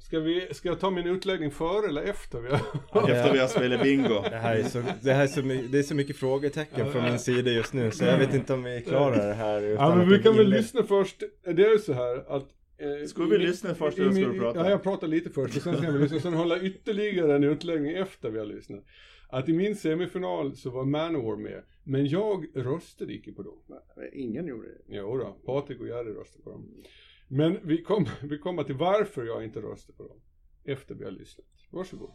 ska, 0.00 0.20
vi, 0.20 0.48
ska 0.54 0.68
jag 0.68 0.80
ta 0.80 0.90
min 0.90 1.06
utläggning 1.06 1.50
före 1.50 1.86
eller 1.88 2.02
efter? 2.02 2.40
Vi 2.40 2.48
har... 2.50 3.10
Efter 3.10 3.32
vi 3.32 3.38
har 3.38 3.46
spelat 3.46 3.82
bingo. 3.82 4.22
Det 4.30 4.36
här 4.36 4.56
är 4.56 4.62
så, 4.62 4.82
det 5.02 5.12
här 5.12 5.22
är 5.22 5.26
så, 5.26 5.40
det 5.40 5.78
är 5.78 5.82
så 5.82 5.94
mycket 5.94 6.16
frågetecken 6.16 6.92
från 6.92 7.04
min 7.04 7.18
sida 7.18 7.50
just 7.50 7.72
nu 7.72 7.90
så 7.90 8.04
jag 8.04 8.18
vet 8.18 8.34
inte 8.34 8.52
om 8.54 8.62
vi 8.62 8.80
klarar 8.80 9.26
det 9.28 9.34
här 9.34 9.62
utan 9.62 9.90
Ja, 9.90 9.96
men 9.96 10.08
vi 10.08 10.22
kan 10.22 10.36
väl 10.36 10.48
lyssna 10.48 10.82
först. 10.82 11.22
Det 11.44 11.62
är 11.66 11.70
ju 11.72 11.78
så 11.78 11.92
här 11.92 12.36
att... 12.36 12.48
Eh, 12.80 13.06
Ska 13.06 13.24
vi 13.24 13.36
i- 13.36 13.38
lyssna 13.38 13.74
först 13.74 13.98
eller 13.98 14.12
ska 14.12 14.20
du 14.28 14.38
prata? 14.38 14.58
Ja, 14.60 14.70
jag 14.70 14.82
pratar 14.82 15.06
lite 15.08 15.30
först 15.30 15.56
och 15.56 15.62
sen 15.62 15.76
ska 15.76 15.90
vi 15.90 15.98
lyssna. 15.98 16.20
Sen 16.20 16.34
hålla 16.34 16.60
ytterligare 16.60 17.36
en 17.36 17.44
utläggning 17.44 17.92
efter 17.92 18.30
vi 18.30 18.38
har 18.38 18.46
lyssnat. 18.46 18.84
Att 19.28 19.48
i 19.48 19.52
min 19.52 19.76
semifinal 19.76 20.56
så 20.56 20.70
var 20.70 20.84
Manowar 20.84 21.36
med. 21.36 21.62
Men 21.84 22.06
jag 22.08 22.46
röstade 22.54 23.12
icke 23.14 23.32
på 23.32 23.42
dem. 23.42 23.58
Ingen 24.12 24.46
gjorde 24.46 24.68
det. 24.68 24.96
Jo 24.96 25.16
då, 25.18 25.36
Patrik 25.46 25.80
och 25.80 25.86
Jerry 25.88 26.12
röstade 26.12 26.44
på 26.44 26.50
dem. 26.50 26.68
Men 27.30 27.58
vi, 27.62 27.82
kom, 27.82 28.06
vi 28.22 28.38
kommer 28.38 28.64
till 28.64 28.74
varför 28.74 29.24
jag 29.24 29.44
inte 29.44 29.60
röstar 29.60 29.94
på 29.94 30.02
dem. 30.08 30.20
Efter 30.64 30.94
vi 30.94 31.04
har 31.04 31.10
lyssnat. 31.10 31.46
Varsågod. 31.70 32.10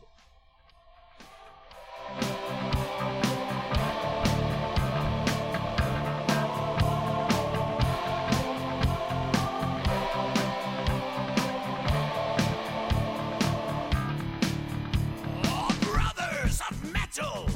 Oh, 15.43 15.71
brothers 15.81 16.61
of 16.71 16.93
metal, 16.93 17.49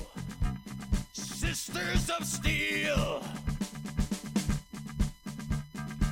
sisters 1.13 2.09
of 2.19 2.25
steel. 2.25 3.23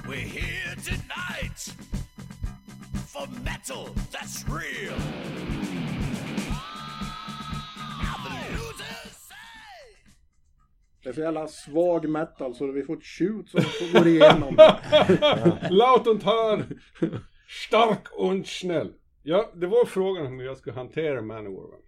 We're 0.08 0.16
here 0.16 0.45
for 3.16 3.28
metal 3.44 3.90
that's 4.12 4.44
real. 4.48 5.00
Det 11.04 11.10
är 11.10 11.14
så 11.14 11.22
jävla 11.22 11.48
svag 11.48 12.10
metal 12.10 12.56
så 12.56 12.72
vi 12.72 12.84
får 12.84 12.98
ett 12.98 13.04
shoot 13.04 13.50
som 13.50 13.62
får 13.62 14.00
gå 14.00 14.08
igenom. 14.08 14.56
Laut 15.70 16.08
und 16.08 16.24
hör! 16.24 16.66
Stark 17.68 18.08
und 18.18 18.48
schnell! 18.48 18.94
Ja, 19.24 19.52
det 19.56 19.68
var 19.68 19.86
frågan 19.86 20.26
om 20.26 20.40
hur 20.40 20.46
jag 20.46 20.58
skulle 20.58 20.76
hantera 20.76 21.22
Manowar. 21.22 21.80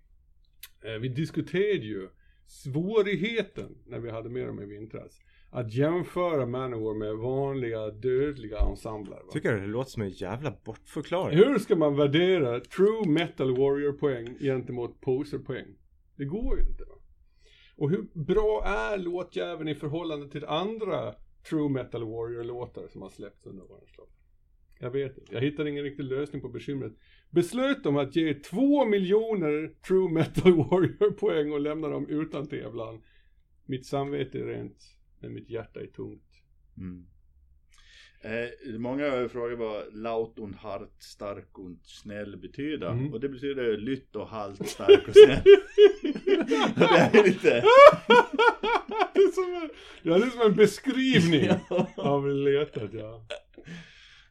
Eh, 0.84 1.00
vi 1.02 1.10
diskuterade 1.10 1.86
ju 1.86 2.10
svårigheten 2.48 3.78
när 3.86 4.00
vi 4.00 4.12
hade 4.12 4.30
med 4.30 4.48
dem 4.48 4.62
i 4.62 4.66
vintras. 4.66 5.22
Att 5.50 5.74
jämföra 5.74 6.46
Manowar 6.46 6.94
med 6.94 7.16
vanliga 7.16 7.90
dödliga 7.92 8.60
ensembler. 8.60 9.16
Va? 9.16 9.32
Tycker 9.32 9.54
det 9.54 9.68
låter 9.68 9.92
som 9.92 10.02
en 10.02 10.10
jävla 10.10 10.54
bortförklaring. 10.64 11.38
Hur 11.38 11.60
ska 11.60 11.76
man 11.76 11.96
värdera 11.96 12.60
true 12.60 13.10
metal 13.10 13.58
warrior 13.58 13.94
poäng 13.94 14.38
gentemot 14.40 15.02
poser 15.02 15.40
poäng? 15.40 15.76
Det 16.16 16.26
går 16.26 16.60
ju 16.60 16.66
inte. 16.66 16.84
Va? 16.84 16.96
Och 17.76 17.90
hur 17.90 18.08
bra 18.14 18.64
är 18.66 18.98
låtjäveln 18.98 19.70
i 19.70 19.76
förhållande 19.76 20.30
till 20.30 20.46
andra 20.46 21.16
true 21.50 21.70
metal 21.70 22.04
warrior 22.04 22.44
låtar 22.44 22.88
som 22.88 23.02
har 23.02 23.10
släppts 23.10 23.46
under 23.46 23.72
årens 23.72 23.98
lopp? 23.98 24.12
Jag 24.80 24.92
vet 24.92 25.18
inte. 25.18 25.34
Jag 25.34 25.42
hittar 25.42 25.66
ingen 25.66 25.84
riktig 25.84 26.04
lösning 26.04 26.42
på 26.42 26.50
bekymret. 26.50 26.94
Beslöt 27.30 27.86
om 27.86 27.98
att 27.98 28.16
ge 28.16 28.34
två 28.34 28.86
miljoner 28.86 29.74
true 29.88 30.12
metal 30.12 30.56
warrior 30.56 31.12
poäng 31.12 31.52
och 31.52 31.60
lämna 31.60 31.88
dem 31.88 32.08
utan 32.10 32.48
tävlan. 32.48 33.02
Mitt 33.66 33.86
samvete 33.86 34.40
är 34.40 34.46
rent, 34.46 34.78
men 35.20 35.34
mitt 35.34 35.50
hjärta 35.50 35.80
är 35.80 35.88
tungt. 35.88 36.24
Mm. 36.78 37.06
Eh, 38.22 38.80
många 38.80 39.30
frågar 39.30 39.56
vad 39.56 39.96
laut 39.96 40.40
und 40.40 40.56
hart, 40.56 40.94
stark 41.00 41.60
und 41.60 41.80
snäll 41.86 42.38
betyder. 42.38 42.92
Mm. 42.92 43.14
Och 43.14 43.20
det 43.20 43.30
betyder 43.30 43.78
lytt 43.78 44.16
och 44.16 44.28
halt, 44.28 44.70
stark 44.70 45.08
och 45.08 45.14
snäll. 45.14 45.42
Det 46.76 47.20
är 47.20 47.24
lite... 47.24 47.50
det, 49.14 49.20
är 49.20 49.32
som 49.32 49.64
en, 49.64 49.70
det 50.04 50.10
är 50.10 50.30
som 50.30 50.42
en 50.42 50.56
beskrivning 50.56 51.50
av 51.96 52.28
letet, 52.28 52.94
ja. 52.94 53.26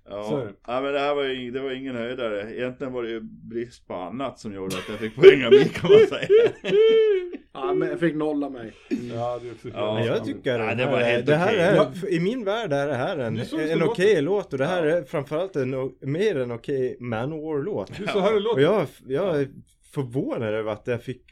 Ja, 0.09 0.43
det. 0.47 0.53
ja 0.67 0.81
men 0.81 0.93
det 0.93 0.99
här 1.01 1.15
var 1.15 1.25
ju 1.25 1.51
det 1.51 1.61
var 1.61 1.71
ingen 1.71 1.97
höjdare. 1.97 2.55
Egentligen 2.57 2.93
var 2.93 3.03
det 3.03 3.11
ju 3.11 3.21
brist 3.23 3.87
på 3.87 3.95
annat 3.95 4.39
som 4.39 4.55
gjorde 4.55 4.77
att 4.77 4.89
jag 4.89 4.99
fick 4.99 5.15
poäng 5.17 5.45
av 5.45 5.51
mig 5.53 5.69
kan 5.69 5.91
man 5.91 6.07
säga. 6.07 6.29
Ja, 7.53 7.75
men 7.75 7.89
jag 7.89 8.01
fick 8.01 8.15
nolla 8.15 8.51
mig. 8.51 8.73
Ja, 8.89 9.39
det 9.43 9.49
är 9.49 9.53
precis 9.53 9.73
Ja, 9.75 9.95
Men 9.95 10.05
jag 10.07 10.17
Ja, 10.19 10.25
tycker 10.25 10.59
Ja, 10.59 10.75
det 10.75 10.85
här, 10.85 11.05
helt 11.05 11.27
det 11.27 11.37
här 11.37 11.55
är, 11.55 11.77
Ja. 11.77 11.93
i 12.09 12.21
min 12.21 12.45
värld 12.45 12.73
är 12.73 12.87
det 12.87 12.95
här 12.95 13.19
en, 13.19 13.35
Det 13.35 13.51
det 13.57 13.73
en 13.73 13.83
okej 13.83 14.23
låt 14.23 14.53
och 14.53 14.59
det 14.59 14.67
här 14.67 14.87
Ja. 14.87 14.97
är 14.97 15.03
framförallt 15.05 15.57
en 15.57 15.91
mer 16.01 16.37
än 16.41 16.51
okej 16.51 16.97
Manowar-låt. 17.01 17.93
Det 17.99 18.03
är 18.03 18.07
så 18.09 18.21
här 18.21 18.31
det 18.31 18.37
Och 18.37 18.43
låter. 18.43 18.61
jag, 18.63 18.87
jag 19.07 19.41
är 19.41 19.49
förvånad 19.93 20.55
över 20.55 20.73
att 20.73 20.87
jag 20.87 21.03
fick 21.03 21.23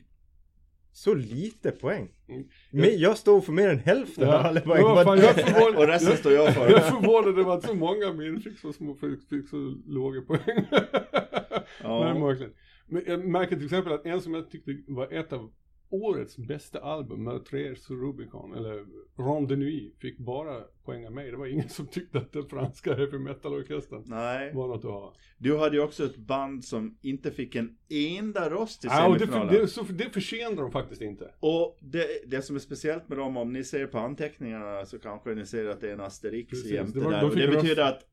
så 0.93 1.14
lite 1.14 1.71
poäng. 1.71 2.09
Mm. 2.28 2.45
Men 2.71 2.99
jag 2.99 3.19
stod 3.19 3.45
för 3.45 3.52
mer 3.52 3.69
än 3.69 3.78
hälften 3.78 4.28
av 4.28 4.35
alla 4.35 4.61
poäng. 4.61 4.83
Ja, 4.83 4.95
vad 4.95 5.04
fan, 5.04 5.19
jag 5.19 5.38
är 5.38 5.45
förvånad. 5.45 5.76
Och 5.83 5.87
resten 5.87 6.16
står 6.16 6.33
jag 6.33 6.54
för. 6.54 6.71
Jag 6.71 6.81
är 6.81 6.90
förvånad 6.90 7.38
över 7.38 7.54
att 7.54 7.64
så 7.64 7.75
många 7.75 8.07
av 8.07 8.16
mina 8.16 8.40
fick 8.40 8.59
så 8.59 8.73
små, 8.73 8.95
fick, 8.95 9.28
fick 9.28 9.49
så 9.49 9.75
låga 9.87 10.21
poäng. 10.21 10.66
Ja. 11.83 12.14
Men. 12.38 12.50
Men 12.87 13.02
jag 13.07 13.25
märker 13.25 13.57
till 13.57 13.64
exempel 13.64 13.93
att 13.93 14.07
en 14.07 14.21
som 14.21 14.35
jag 14.35 14.50
tyckte 14.50 14.71
var 14.87 15.12
ett 15.12 15.33
av 15.33 15.50
årets 15.88 16.37
bästa 16.38 16.81
album, 16.81 17.25
Meurtriers 17.25 17.91
Rubicon, 17.91 18.55
eller 18.55 18.85
Ronde 19.17 19.57
de 19.57 19.57
Nuit, 19.57 19.97
fick 19.99 20.19
bara 20.19 20.61
poäng 20.85 21.07
av 21.07 21.12
mig. 21.12 21.31
Det 21.31 21.37
var 21.37 21.47
ingen 21.47 21.69
som 21.69 21.87
tyckte 21.87 22.19
att 22.19 22.33
den 22.33 22.49
franska 22.49 22.95
heavy 22.95 23.19
metal-orkestern 23.19 24.03
var 24.55 24.69
något 24.69 24.85
att 24.85 24.91
ha. 24.91 25.14
Du 25.38 25.59
hade 25.59 25.76
ju 25.76 25.83
också 25.83 26.05
ett 26.05 26.17
band 26.17 26.64
som 26.64 26.99
inte 27.03 27.31
fick 27.31 27.55
en 27.55 27.76
enda 27.88 28.50
röst 28.50 28.85
i 28.85 28.88
Ja, 28.88 29.07
och 29.07 29.14
det, 29.14 29.19
semifinalen. 29.19 29.69
det, 29.88 30.05
det 30.05 30.11
förtjänar 30.11 30.62
de 30.62 30.73
faktiskt 30.73 31.03
inte. 31.03 31.35
Och 31.41 31.79
det, 31.81 32.07
det 32.26 32.43
som 32.43 32.57
är 32.57 32.61
speciellt 32.61 33.09
med 33.09 33.19
dem, 33.19 33.37
om 33.37 33.53
ni 33.53 33.64
ser 33.64 33.87
på 33.87 33.99
anteckningarna 33.99 34.85
så 34.85 34.99
kanske 34.99 35.35
ni 35.35 35.47
ser 35.47 35.67
att 35.67 35.81
det 35.81 35.88
är 35.88 35.93
en 35.95 36.00
asterix 36.00 36.50
Precis, 36.50 36.71
jämte 36.71 37.00
där. 37.00 37.25
Och 37.25 37.37
det 37.37 37.49
betyder 37.49 37.83
att 37.83 38.07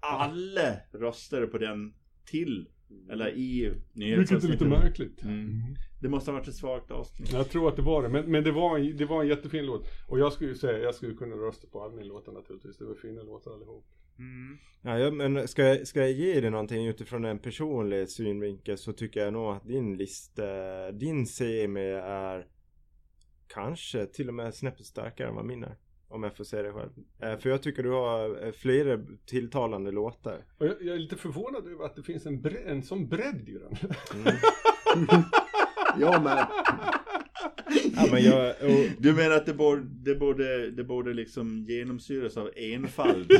alla 0.00 0.76
röstade 0.92 1.46
på 1.46 1.58
den 1.58 1.94
till, 2.24 2.68
eller 3.10 3.28
i 3.28 3.74
Vilket 3.92 4.44
är 4.44 4.48
lite 4.48 4.64
märkligt. 4.64 5.22
Mm. 5.22 5.62
Det 6.00 6.08
måste 6.08 6.30
ha 6.30 6.38
varit 6.38 6.48
ett 6.48 6.54
svagt 6.54 6.90
avsnitt. 6.90 7.32
Jag 7.32 7.48
tror 7.50 7.68
att 7.68 7.76
det 7.76 7.82
var 7.82 8.02
det, 8.02 8.08
men, 8.08 8.30
men 8.30 8.44
det, 8.44 8.52
var 8.52 8.78
en, 8.78 8.96
det 8.96 9.04
var 9.04 9.22
en 9.22 9.28
jättefin 9.28 9.66
låt. 9.66 9.86
Och 10.08 10.18
jag 10.18 10.32
skulle 10.32 10.50
ju 10.50 10.56
säga, 10.56 10.78
jag 10.78 10.94
skulle 10.94 11.14
kunna 11.14 11.36
rösta 11.36 11.66
på 11.66 11.82
all 11.82 11.92
min 11.92 12.08
låtar 12.08 12.32
naturligtvis. 12.32 12.78
Det 12.78 12.84
var 12.84 12.94
fina 12.94 13.22
låtar 13.22 13.54
allihop. 13.54 13.86
Mm. 14.18 14.58
Ja, 14.82 14.98
ja, 14.98 15.10
men 15.10 15.48
ska 15.48 15.64
jag, 15.64 15.86
ska 15.86 16.00
jag 16.00 16.12
ge 16.12 16.40
dig 16.40 16.50
någonting 16.50 16.86
utifrån 16.86 17.24
en 17.24 17.38
personlig 17.38 18.10
synvinkel 18.10 18.78
så 18.78 18.92
tycker 18.92 19.20
jag 19.20 19.32
nog 19.32 19.52
att 19.52 19.66
din 19.66 19.96
lista, 19.96 20.92
din 20.92 21.26
semi 21.26 21.90
är 22.02 22.46
kanske 23.46 24.06
till 24.06 24.28
och 24.28 24.34
med 24.34 24.54
snäppet 24.54 24.86
starkare 24.86 25.28
än 25.28 25.34
vad 25.34 25.44
min 25.44 25.64
är. 25.64 25.76
Om 26.10 26.22
jag 26.22 26.36
får 26.36 26.44
säga 26.44 26.62
det 26.62 26.72
själv. 26.72 26.90
Eh, 27.22 27.38
För 27.38 27.50
jag 27.50 27.62
tycker 27.62 27.82
du 27.82 27.90
har 27.90 28.46
eh, 28.46 28.52
flera 28.52 29.00
tilltalande 29.26 29.90
låtar. 29.90 30.44
Och 30.58 30.66
jag, 30.66 30.74
jag 30.80 30.94
är 30.94 30.98
lite 30.98 31.16
förvånad 31.16 31.66
över 31.66 31.84
att 31.84 31.96
det 31.96 32.02
finns 32.02 32.26
en, 32.26 32.40
bre, 32.40 32.58
en 32.58 32.82
sån 32.82 33.08
bredd 33.08 33.48
i 33.48 33.58
den. 33.58 33.76
Jag 36.00 36.22
med. 36.22 36.46
Ja, 37.96 38.06
men 38.12 38.22
jag, 38.22 38.48
och, 38.48 38.86
Du 38.98 39.12
menar 39.12 39.36
att 39.36 39.46
det 39.46 39.54
borde, 39.54 39.82
det 39.84 40.14
borde, 40.14 40.70
det 40.70 40.84
borde 40.84 41.14
liksom 41.14 41.64
genomsyras 41.68 42.36
av 42.36 42.50
enfald? 42.56 43.32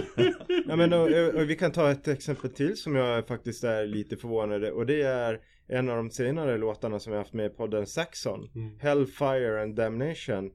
ja, 0.67 0.77
men, 0.77 0.93
och, 0.93 1.07
och 1.35 1.51
vi 1.51 1.57
kan 1.57 1.73
ta 1.73 1.91
ett 1.91 2.09
exempel 2.09 2.51
till 2.51 2.77
som 2.77 2.97
jag 2.97 3.27
faktiskt 3.27 3.65
är 3.65 3.87
lite 3.87 4.17
förvånad 4.17 4.65
och 4.65 4.87
det 4.87 5.03
är 5.03 5.41
en 5.69 5.89
av 5.89 5.97
de 5.97 6.11
senare 6.11 6.59
låtarna 6.59 6.99
som 6.99 7.13
jag 7.13 7.21
haft 7.21 7.33
med 7.33 7.47
i 7.47 7.55
podden 7.55 7.87
Saxon. 7.87 8.51
Mm. 8.55 8.79
Hellfire 8.79 9.63
and 9.63 9.75
Damnation. 9.75 10.51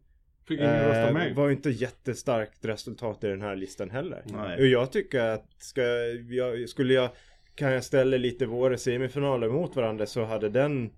Fick 0.48 0.60
ingen 0.60 0.74
röst 0.74 0.98
av 0.98 1.08
Eh, 1.08 1.14
mig. 1.14 1.34
var 1.34 1.52
inte 1.52 1.70
jättestarkt 1.70 2.66
resultat 2.66 3.24
i 3.24 3.28
den 3.28 3.42
här 3.42 3.56
listan 3.56 3.90
heller. 3.90 4.24
Nej. 4.26 4.60
Och 4.60 4.66
jag 4.68 4.92
tycker 4.92 5.20
att 5.20 5.62
ska 5.62 5.82
jag, 6.30 6.70
skulle 6.70 6.94
jag 6.94 7.10
kan 7.56 7.72
jag 7.72 7.84
ställa 7.84 8.18
lite 8.18 8.46
våra 8.46 8.78
semifinaler 8.78 9.50
mot 9.50 9.76
varandra 9.76 10.06
så 10.06 10.24
hade 10.24 10.50
den 10.50 10.94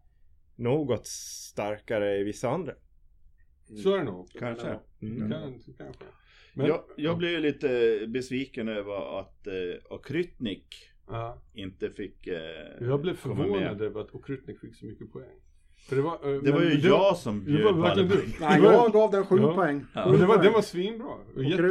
något 0.56 1.08
starkare 1.08 2.18
i 2.18 2.24
vissa 2.24 2.50
andra. 2.50 2.74
Så 3.84 3.94
är 3.94 3.98
det 3.98 4.04
nog. 4.04 4.30
Kanske. 4.40 4.80
Mm. 5.02 5.32
Kan, 5.32 5.60
kanske. 5.78 6.04
Men, 6.54 6.68
Jag, 6.68 6.84
jag 6.98 7.18
blev 7.18 7.32
ju 7.32 7.40
lite 7.40 8.00
besviken 8.08 8.68
över 8.68 9.20
att 9.20 9.48
eh, 9.48 9.54
Okrytnik 9.90 10.76
ja, 11.08 11.42
inte 11.54 11.90
fick 11.90 12.28
eh, 12.28 12.40
jag 12.82 13.02
blev 13.02 13.14
förvånad 13.16 13.82
över 13.82 14.02
att 14.02 14.16
Okrytnik 14.16 14.60
fick 14.60 14.76
så 14.76 14.86
mycket 14.86 15.12
poäng. 15.12 15.40
För 15.88 15.96
det 15.96 16.02
var, 16.02 16.14
eh, 16.36 16.42
Det 16.42 16.52
var 16.52 16.62
ju 16.62 16.80
jag 16.90 17.18
som 17.18 17.40
det 17.40 17.46
bjöd 17.52 17.64
var 17.64 17.74
på 17.74 17.80
verkligen 17.80 18.10
du. 18.10 18.16
Nej, 18.40 18.62
Det 18.62 18.66
var- 18.68 18.74
jag 18.74 18.92
gav 18.92 19.12
den 19.12 19.26
sju 19.26 19.38
Ja. 19.40 19.54
poäng. 19.54 19.86
Ja. 19.94 20.10
Men 20.12 20.20
det 20.20 20.26
var, 20.26 20.44
den 20.44 20.54
var 20.54 20.62
svinbra. 20.62 21.08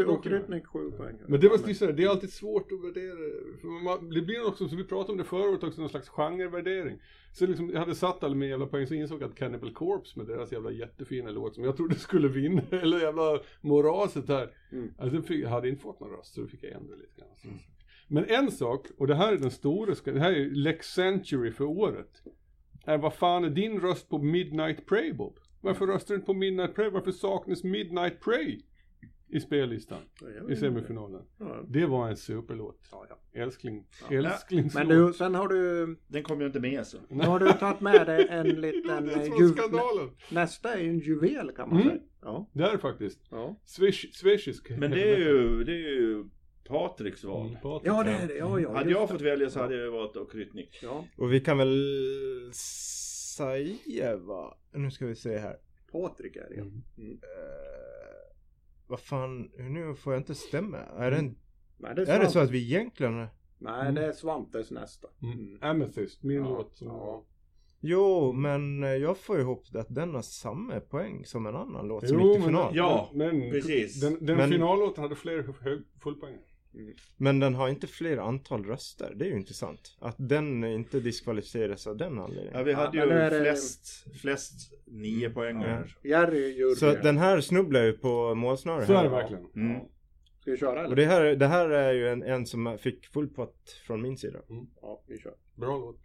Och. 0.06 0.24
Krytnik 0.24 0.66
sju 0.66 0.90
poäng. 0.90 1.16
Men 1.26 1.40
det 1.40 1.48
var 1.48 1.58
det, 1.86 1.92
det 1.92 2.02
är 2.04 2.08
alltid 2.08 2.32
svårt 2.32 2.72
att 2.72 2.84
värdera. 2.84 3.16
För 3.60 3.84
man, 3.84 4.10
det 4.10 4.20
blir 4.22 4.46
också, 4.48 4.68
som 4.68 4.78
vi 4.78 4.84
pratade 4.84 5.12
om 5.12 5.18
det 5.18 5.24
förut, 5.24 5.62
också 5.62 5.80
någon 5.80 5.90
slags 5.90 6.08
genrevärdering. 6.08 6.98
Så 7.32 7.46
liksom, 7.46 7.70
jag 7.70 7.80
hade 7.80 7.94
satt 7.94 8.24
alla 8.24 8.34
med 8.34 8.48
jävla 8.48 8.66
poäng 8.66 8.86
så 8.86 8.94
insåg 8.94 9.22
jag 9.22 9.30
att 9.30 9.36
Cannibal 9.36 9.72
Corpse 9.72 10.18
med 10.18 10.26
deras 10.26 10.52
jävla 10.52 10.70
jättefina 10.70 11.30
låt 11.30 11.54
som 11.54 11.64
jag 11.64 11.76
trodde 11.76 11.94
skulle 11.94 12.28
vinna, 12.28 12.62
eller 12.70 13.00
jävla 13.00 13.40
moraset 13.60 14.28
här. 14.28 14.50
Mm. 14.72 14.90
Alltså 14.98 15.22
fick, 15.22 15.46
hade 15.46 15.68
inte 15.68 15.82
fått 15.82 16.00
någon 16.00 16.10
röst 16.10 16.34
så 16.34 16.40
då 16.40 16.46
fick 16.46 16.62
jag 16.64 16.72
ändra 16.72 16.94
lite 16.94 17.20
grann. 17.20 17.28
Så. 17.42 17.48
Men 18.08 18.24
en 18.24 18.50
sak, 18.50 18.86
och 18.98 19.06
det 19.06 19.14
här 19.14 19.32
är 19.32 19.36
den 19.36 19.50
stora, 19.50 19.94
det 20.04 20.20
här 20.20 20.32
är 20.32 20.50
Lex 20.50 20.86
Century 20.86 21.50
för 21.52 21.64
året. 21.64 22.22
Är 22.84 22.98
vad 22.98 23.14
fan 23.14 23.44
är 23.44 23.50
din 23.50 23.80
röst 23.80 24.08
på 24.08 24.18
Midnight 24.18 24.86
Pray 24.86 25.12
Bob? 25.12 25.38
Varför 25.60 25.86
röstar 25.86 26.14
du 26.14 26.16
inte 26.16 26.26
på 26.26 26.34
Midnight 26.34 26.74
Pray? 26.74 26.88
Varför 26.90 27.12
saknas 27.12 27.64
Midnight 27.64 28.20
Pray 28.20 28.60
i 29.28 29.40
spellistan? 29.40 29.98
I 30.50 30.56
semifinalen. 30.56 31.22
Ja. 31.38 31.64
Det 31.68 31.86
var 31.86 32.08
en 32.08 32.16
superlåt. 32.16 32.88
Ja, 32.92 33.06
ja. 33.08 33.40
Älskling, 33.42 33.86
Ja. 34.10 34.16
älsklingslåt. 34.16 34.86
Men 34.88 35.06
du, 35.06 35.12
sen 35.12 35.34
har 35.34 35.48
du, 35.48 35.96
Den 36.08 36.22
kom 36.22 36.40
ju 36.40 36.46
inte 36.46 36.60
med 36.60 36.86
så. 36.86 36.98
nu 37.08 37.24
har 37.24 37.38
du 37.40 37.52
tagit 37.52 37.80
med 37.80 38.06
dig 38.06 38.26
en 38.30 38.46
liten... 38.60 39.06
det 39.06 39.12
är 39.12 39.18
eh, 39.18 39.24
ju- 39.40 39.48
skandalen. 39.48 40.10
Nästa 40.30 40.74
är 40.74 40.80
ju 40.80 40.88
en 40.90 40.98
juvel 40.98 41.52
kan 41.56 41.68
man 41.68 41.78
Mm. 41.80 41.88
säga. 41.90 42.02
Ja. 42.22 42.50
Det 42.52 42.64
är 42.64 42.78
faktiskt. 42.78 43.20
Ja. 43.30 43.56
Swish, 43.64 44.12
swishisk. 44.12 44.70
Men 44.78 44.90
det 44.90 45.14
är 45.14 45.18
ju, 45.18 45.64
det 45.64 45.72
är 45.72 45.92
ju 46.00 46.24
Patriks 46.68 47.24
val. 47.24 47.46
Mm, 47.46 47.60
Patrik. 47.62 47.88
ja, 47.92 48.02
det 48.02 48.10
är 48.10 48.28
det. 48.28 48.34
Ja, 48.36 48.60
ja. 48.60 48.72
Hade 48.76 48.90
jag 48.90 49.08
fått 49.08 49.20
välja 49.20 49.50
så 49.50 49.60
hade 49.60 49.76
jag 49.76 49.90
valt 49.92 50.16
Okrytnik. 50.16 50.78
Ja, 50.82 51.04
Och 51.18 51.32
vi 51.32 51.40
kan 51.40 51.58
väl 51.58 52.50
säga 53.36 54.16
vad, 54.16 54.54
nu 54.72 54.90
ska 54.90 55.06
vi 55.06 55.14
se 55.14 55.38
här. 55.38 55.56
Patrik 55.92 56.36
är 56.36 56.48
det. 56.48 56.60
Mm. 56.60 56.82
Mm. 56.98 57.12
Eh, 57.12 58.34
vad 58.86 59.00
fan, 59.00 59.50
nu 59.58 59.94
får 59.94 60.12
jag 60.12 60.20
inte 60.20 60.34
stämma. 60.34 60.78
Är 60.78 61.10
det, 61.10 61.16
en, 61.16 61.36
Nej, 61.78 61.94
det 61.94 62.02
är, 62.02 62.06
är 62.06 62.20
det 62.20 62.30
så 62.30 62.38
att 62.38 62.50
vi 62.50 62.62
egentligen 62.64 63.26
Nej, 63.58 63.92
det 63.92 64.06
är 64.06 64.12
Svantes 64.12 64.70
nästa. 64.70 65.08
Mm. 65.22 65.38
Mm. 65.38 65.58
Amethyst, 65.60 66.22
min 66.22 66.36
Ja, 66.36 66.48
låt. 66.48 66.76
Som 66.76 66.86
ja. 66.88 67.24
Jo, 67.80 68.32
men 68.32 68.82
eh, 68.84 68.88
jag 68.90 69.18
får 69.18 69.40
ihop 69.40 69.64
att 69.74 69.94
den 69.94 70.14
har 70.14 70.22
samma 70.22 70.80
poäng 70.80 71.24
som 71.24 71.46
en 71.46 71.56
annan 71.56 71.88
låt 71.88 72.08
som 72.08 72.20
Jo, 72.20 72.26
gick 72.26 72.32
till 72.34 72.40
men, 72.40 72.48
final. 72.48 72.76
Ja, 72.76 73.10
men 73.14 73.50
precis. 73.50 74.00
Den, 74.00 74.26
den 74.26 74.36
Men- 74.36 74.50
finallåten 74.50 75.02
hade 75.02 75.16
fler 75.16 75.54
hög, 75.60 75.82
fullpoäng. 76.02 76.38
Men 77.16 77.40
den 77.40 77.54
har 77.54 77.68
inte 77.68 77.86
fler 77.86 78.16
antal 78.18 78.64
röster. 78.64 79.12
Det 79.16 79.24
är 79.24 79.28
ju 79.28 79.36
intressant. 79.36 79.96
Att 80.00 80.16
den 80.18 80.64
inte 80.64 81.00
diskvalificeras 81.00 81.86
av 81.86 81.96
den 81.96 82.16
Ja, 82.16 82.24
anledningen. 82.24 82.64
vi 82.64 82.70
Ja, 82.70 82.76
hade 82.76 82.98
men 83.06 83.08
ju 83.08 83.30
det- 83.30 83.40
flest, 83.40 84.06
flest 84.20 84.72
nio 84.86 85.30
poäng 85.30 85.56
här. 85.56 85.96
Jerry. 86.02 86.74
Så 86.74 86.86
att 86.86 87.02
den 87.02 87.18
här 87.18 87.40
snubblar 87.40 87.82
ju 87.82 87.92
på 87.92 88.34
målsnöret. 88.34 88.86
Så 88.86 88.92
är 88.92 89.02
det 89.02 89.08
verkligen. 89.08 89.46
Mm. 89.56 89.80
Ska 90.40 90.50
vi 90.50 90.56
köra 90.56 90.80
Och 90.80 90.84
eller? 90.86 90.96
det 90.96 91.04
här, 91.06 91.24
det 91.36 91.46
här 91.46 91.68
är 91.70 91.92
ju 91.92 92.08
en, 92.08 92.22
en 92.22 92.46
som 92.46 92.78
fick 92.78 93.06
full 93.06 93.28
pott 93.28 93.70
från 93.86 94.02
min 94.02 94.16
sida. 94.18 94.38
Ja, 94.82 95.02
vi 95.06 95.18
kör. 95.18 95.34
Bra 95.54 95.78
låt. 95.78 95.98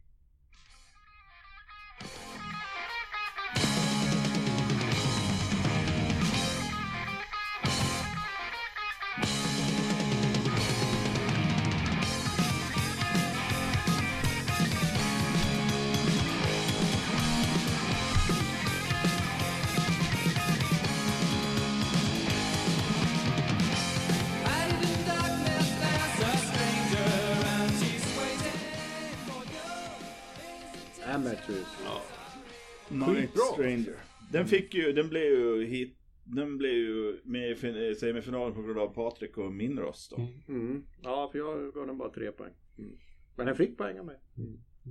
Amateurs. 31.49 32.89
Night 32.89 33.17
Skitbra. 33.29 33.41
Stranger. 33.53 33.95
Den 34.31 34.47
fick 34.47 34.73
ju, 34.73 34.91
den 34.93 35.09
blev 35.09 35.23
ju 35.23 35.65
hit 35.65 35.95
den 36.23 36.57
blev 36.57 36.73
ju 36.73 37.19
med 37.23 37.51
i 37.51 37.55
fin- 37.55 37.95
semifinalen 37.95 38.55
på 38.55 38.61
grund 38.61 38.79
av 38.79 38.93
Patrik 38.93 39.37
och 39.37 39.53
min 39.53 39.79
röst 39.79 40.11
då. 40.11 40.15
Mm. 40.17 40.31
Mm. 40.67 40.83
Ja, 41.01 41.29
för 41.31 41.39
jag 41.39 41.73
gav 41.73 41.87
den 41.87 41.97
bara 41.97 42.09
tre 42.09 42.31
poäng. 42.31 42.53
Mm. 42.77 42.91
Men 43.35 43.45
den 43.45 43.55
fick 43.55 43.77
poäng 43.77 43.99
av 43.99 44.05
mig. 44.05 44.17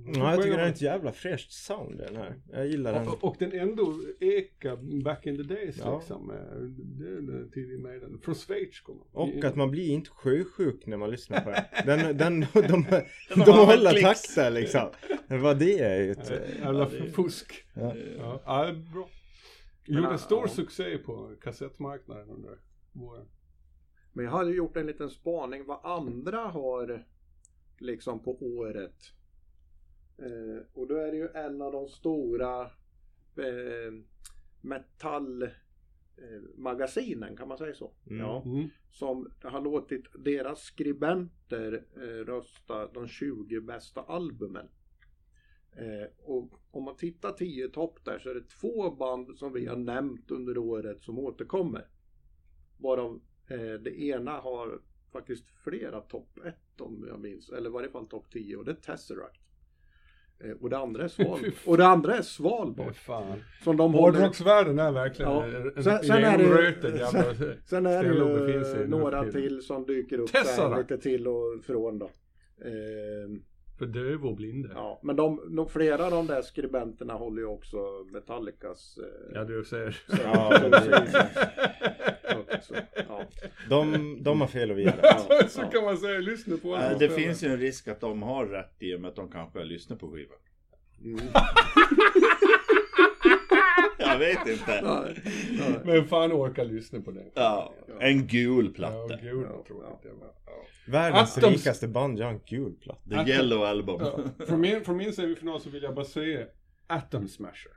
Ja, 0.05 0.31
jag 0.31 0.43
tycker 0.43 0.57
den 0.57 0.65
är 0.65 0.69
ett 0.69 0.81
jävla 0.81 1.11
fräscht 1.11 1.51
sound 1.51 1.97
den 1.97 2.15
här. 2.15 2.35
Jag 2.51 2.67
gillar 2.67 2.93
den. 2.93 3.07
Och, 3.07 3.23
och 3.23 3.35
den 3.39 3.51
ändå 3.51 3.99
ekar 4.19 5.03
back 5.03 5.25
in 5.25 5.37
the 5.37 5.43
days 5.43 5.77
Ja. 5.79 5.97
liksom. 5.97 6.31
Eh, 6.31 6.35
Det 6.61 7.07
är 7.07 7.21
den 7.21 7.51
tidig 7.51 7.79
med 7.79 8.01
den. 8.01 8.19
Från 8.21 8.35
Schweiz 8.35 8.79
kommer 8.79 9.01
Och 9.11 9.43
att 9.43 9.55
man 9.55 9.71
blir 9.71 9.89
inte 9.89 10.09
sjösjuk 10.09 10.85
när 10.85 10.97
man 10.97 11.11
lyssnar 11.11 11.41
på 11.41 11.49
den. 11.49 11.63
Den, 11.85 12.17
den 12.17 12.39
de, 12.53 12.61
de, 12.61 12.85
De 13.45 13.51
håller 13.51 14.01
takten 14.01 14.53
liksom. 14.53 14.89
Vad 15.27 15.59
det 15.59 15.79
är 15.79 16.01
ju 16.01 16.11
ett... 16.11 16.31
Jävla 16.59 16.89
fusk. 16.89 17.65
Ja. 17.73 17.95
Ja, 18.17 18.41
ja 18.45 18.73
bra. 18.93 19.09
Gjorde 19.85 20.17
stor 20.17 20.41
ja. 20.41 20.47
succé 20.47 20.97
på 20.97 21.35
kassettmarknaden 21.41 22.29
under 22.29 22.57
våren. 22.91 23.25
Men 24.13 24.25
jag 24.25 24.31
hade 24.31 24.51
gjort 24.51 24.77
en 24.77 24.85
liten 24.87 25.09
spaning 25.09 25.65
vad 25.65 25.79
andra 25.85 26.37
har 26.39 27.05
liksom 27.79 28.23
på 28.23 28.37
året. 28.41 28.95
Eh, 30.21 30.57
och 30.73 30.87
då 30.87 30.95
är 30.95 31.11
det 31.11 31.17
ju 31.17 31.29
en 31.33 31.61
av 31.61 31.71
de 31.71 31.87
stora 31.87 32.61
eh, 33.35 33.93
metallmagasinen, 34.61 37.37
kan 37.37 37.47
man 37.47 37.57
säga 37.57 37.73
så? 37.73 37.93
Mm. 38.07 38.19
Ja. 38.19 38.43
Mm. 38.45 38.69
Som 38.91 39.31
har 39.43 39.61
låtit 39.61 40.05
deras 40.19 40.59
skribenter 40.59 41.85
eh, 41.95 42.25
rösta 42.25 42.87
de 42.87 43.07
20 43.07 43.61
bästa 43.61 44.01
albumen. 44.01 44.69
Eh, 45.71 46.07
och 46.17 46.49
om 46.71 46.83
man 46.83 46.95
tittar 46.95 47.31
10 47.31 47.69
topp 47.69 48.05
där 48.05 48.19
så 48.19 48.29
är 48.29 48.33
det 48.33 48.49
två 48.61 48.91
band 48.91 49.37
som 49.37 49.53
vi 49.53 49.65
har 49.65 49.77
nämnt 49.77 50.31
under 50.31 50.57
året 50.57 51.03
som 51.03 51.19
återkommer. 51.19 51.87
Varav 52.77 53.21
eh, 53.47 53.73
det 53.73 54.01
ena 54.01 54.31
har 54.31 54.81
faktiskt 55.11 55.45
flera 55.63 56.01
topp 56.01 56.39
1 56.45 56.81
om 56.81 57.05
jag 57.07 57.19
minns, 57.19 57.49
eller 57.49 57.69
i 57.69 57.73
varje 57.73 57.89
fall 57.89 58.07
topp 58.07 58.31
10 58.31 58.55
och 58.55 58.65
det 58.65 58.71
är 58.71 58.75
Tesseract. 58.75 59.48
Eh, 60.43 60.51
och 60.61 60.69
det 60.69 60.77
andra 60.77 61.03
är 61.03 61.07
Sval 61.07 61.39
och 61.65 61.77
det 61.77 61.85
andra 61.85 62.15
är 62.17 62.21
Svalbard. 62.21 62.95
fan. 62.95 63.43
Som 63.63 63.77
de 63.77 63.93
Hårdrocksvärlden 63.93 64.79
är 64.79 64.91
verkligen 64.91 65.31
Ja. 65.31 65.45
en, 65.45 65.55
en 65.75 65.83
Sen- 65.83 66.03
sen 66.03 66.23
är 66.23 66.37
det 66.37 66.97
jävla 66.97 67.33
Sen 67.65 67.85
är 67.85 68.03
det 68.03 68.09
ju 68.81 68.87
några 68.87 69.31
till 69.31 69.61
som 69.61 69.85
dyker 69.85 70.17
upp 70.19 70.29
lite 70.77 70.97
till 70.97 71.27
och 71.27 71.63
från 71.65 71.99
då. 71.99 72.09
Ehm, 72.65 73.41
För 73.79 73.85
döva 73.85 74.27
och 74.27 74.35
blinda. 74.35 74.69
ja, 74.73 74.99
men 75.03 75.15
de, 75.15 75.55
de, 75.55 75.69
flera 75.69 76.05
av 76.05 76.11
de 76.11 76.27
där 76.27 76.41
skribenterna 76.41 77.13
håller 77.13 77.41
ju 77.41 77.47
också 77.47 77.77
Metallicas 78.11 78.97
eh, 78.97 79.31
Ja, 79.33 79.43
du 79.43 79.63
ser. 79.63 79.97
Ja, 80.23 80.59
också. 82.59 82.73
Ja. 83.07 83.23
De, 83.69 84.17
de 84.23 84.41
har 84.41 84.47
fel 84.47 84.71
och 84.71 84.77
vi. 84.77 84.83
Ja, 84.83 85.25
så 85.49 85.61
ja. 85.61 85.69
kan 85.69 85.83
man 85.83 85.97
säga, 85.97 86.19
lyssna 86.19 86.57
på 86.57 86.75
dem. 86.75 86.95
Det 86.99 87.09
finns 87.09 87.43
ju 87.43 87.47
en 87.47 87.57
risk 87.57 87.87
att 87.87 88.01
de 88.01 88.21
har 88.21 88.45
rätt 88.45 88.75
i 88.79 88.95
och 88.95 89.01
med 89.01 89.09
att 89.09 89.15
de 89.15 89.31
kanske 89.31 89.59
har 89.59 89.65
lyssnat 89.65 89.99
på 89.99 90.11
skivan. 90.11 90.37
Mm. 91.03 91.19
Jag 94.21 94.45
vet 94.45 94.59
inte. 94.59 94.81
Nej, 94.81 95.21
nej. 95.59 95.79
Men 95.85 96.05
fan 96.07 96.31
orkar 96.31 96.65
lyssna 96.65 97.01
på 97.01 97.11
det? 97.11 97.25
Ja, 97.33 97.73
en 97.99 98.27
gul 98.27 98.65
Ja, 98.65 98.71
platta. 98.75 99.15
gud 99.21 99.45
Ja, 99.49 99.63
tror 99.67 99.83
jag 99.83 99.99
ja. 100.03 100.09
var. 100.19 100.33
Ja. 100.45 100.51
Världens 100.87 101.37
Atoms- 101.37 101.49
rikaste 101.51 101.87
band, 101.87 102.19
har 102.19 102.29
en 102.31 102.41
gul 102.45 102.75
platta. 102.81 103.23
The 103.25 103.31
Yellow 103.31 103.63
Album. 103.63 104.01
Ja. 104.01 104.45
Från, 104.45 104.61
min, 104.61 104.83
från 104.85 104.97
min 104.97 105.13
semifinal 105.13 105.61
så 105.61 105.69
vill 105.69 105.83
jag 105.83 105.95
bara 105.95 106.05
säga 106.05 106.45
Atom 106.87 107.27
Smasher. 107.27 107.71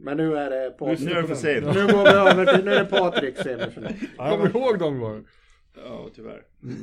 Men 0.00 0.16
nu 0.16 0.36
är 0.36 0.50
det 0.50 0.70
Patrik. 0.70 1.00
Nu 1.00 1.10
är 1.10 1.22
det 1.22 1.28
för 1.28 1.34
sent. 1.34 1.66
Nu 1.66 1.86
går 1.86 2.02
vi 2.04 2.10
över 2.10 2.54
till, 2.56 2.64
nu 2.64 2.72
är 2.74 2.78
det 2.84 2.90
Patriks 2.90 3.40
semifinal. 3.40 3.92
Kom 4.16 4.46
ihåg 4.46 4.78
de 4.78 4.98
gångerna? 5.00 5.24
Ja, 5.76 6.08
tyvärr. 6.14 6.42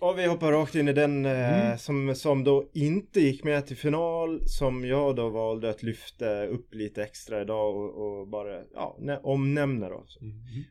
Och 0.00 0.18
vi 0.18 0.26
hoppar 0.26 0.52
rakt 0.52 0.74
in 0.74 0.88
i 0.88 0.92
den 0.92 1.26
eh, 1.26 1.62
Mm. 1.66 1.78
som, 1.78 2.14
som 2.14 2.44
då 2.44 2.68
inte 2.72 3.20
gick 3.20 3.44
med 3.44 3.66
till 3.66 3.76
final 3.76 4.48
Som 4.48 4.84
jag 4.84 5.16
då 5.16 5.28
valde 5.28 5.70
att 5.70 5.82
lyfta 5.82 6.44
upp 6.46 6.74
lite 6.74 7.02
extra 7.02 7.40
idag 7.40 7.76
och, 7.76 8.18
och 8.20 8.28
bara 8.28 8.60
ja, 8.74 8.96
nä- 9.00 9.20
omnämna 9.22 9.88
då. 9.88 10.04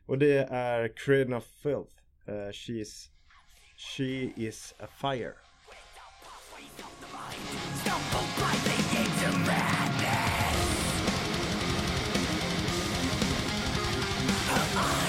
Och 0.06 0.18
det 0.18 0.38
är 0.50 0.88
Cradle 0.96 1.36
of 1.36 1.44
Filth. 1.62 1.94
Eh, 2.26 2.32
She's 2.52 3.08
She 3.76 4.30
is 4.36 4.74
a 4.80 4.86
fire. 5.00 5.32
Cradle 14.48 15.07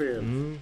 of 0.00 0.06
Filth. 0.06 0.18
mm. 0.18 0.58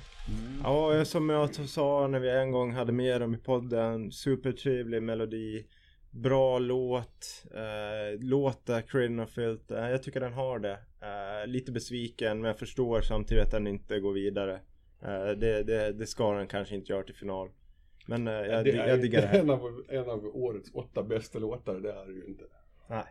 Ja, 0.64 1.04
som 1.04 1.30
jag 1.30 1.54
sa 1.54 2.06
när 2.06 2.18
vi 2.18 2.30
en 2.30 2.52
gång 2.52 2.72
hade 2.72 2.92
med 2.92 3.20
dem 3.20 3.34
i 3.34 3.38
podden 3.38 4.12
Supertrevlig 4.12 5.02
melodi 5.02 5.66
Bra 6.10 6.58
låt 6.58 7.44
eh, 7.54 8.20
Låta 8.20 8.82
Cradle 8.82 9.22
of 9.22 9.30
Filth 9.30 9.72
eh, 9.72 9.90
Jag 9.90 10.02
tycker 10.02 10.20
den 10.20 10.32
har 10.32 10.58
det 10.58 10.78
eh, 11.00 11.46
Lite 11.46 11.72
besviken 11.72 12.40
men 12.40 12.48
jag 12.48 12.58
förstår 12.58 13.00
samtidigt 13.00 13.44
att 13.44 13.50
den 13.50 13.66
inte 13.66 14.00
går 14.00 14.12
vidare 14.12 14.60
eh, 15.02 15.28
det, 15.36 15.62
det, 15.62 15.92
det 15.92 16.06
ska 16.06 16.32
den 16.32 16.46
kanske 16.46 16.74
inte 16.74 16.92
göra 16.92 17.02
till 17.02 17.14
final 17.14 17.48
Men 18.06 18.28
eh, 18.28 18.34
jag, 18.34 18.64
det 18.64 18.70
är 18.70 18.88
jag 18.88 19.02
diggar 19.02 19.20
det 19.20 19.26
här 19.26 19.40
en 19.40 19.50
av, 19.50 19.84
en 19.88 20.10
av 20.10 20.26
årets 20.36 20.70
åtta 20.74 21.02
bästa 21.02 21.38
låtar, 21.38 21.74
det 21.80 21.92
är 21.92 22.06
det 22.06 22.12
ju 22.12 22.24
inte. 22.24 22.44
Nej. 22.86 23.04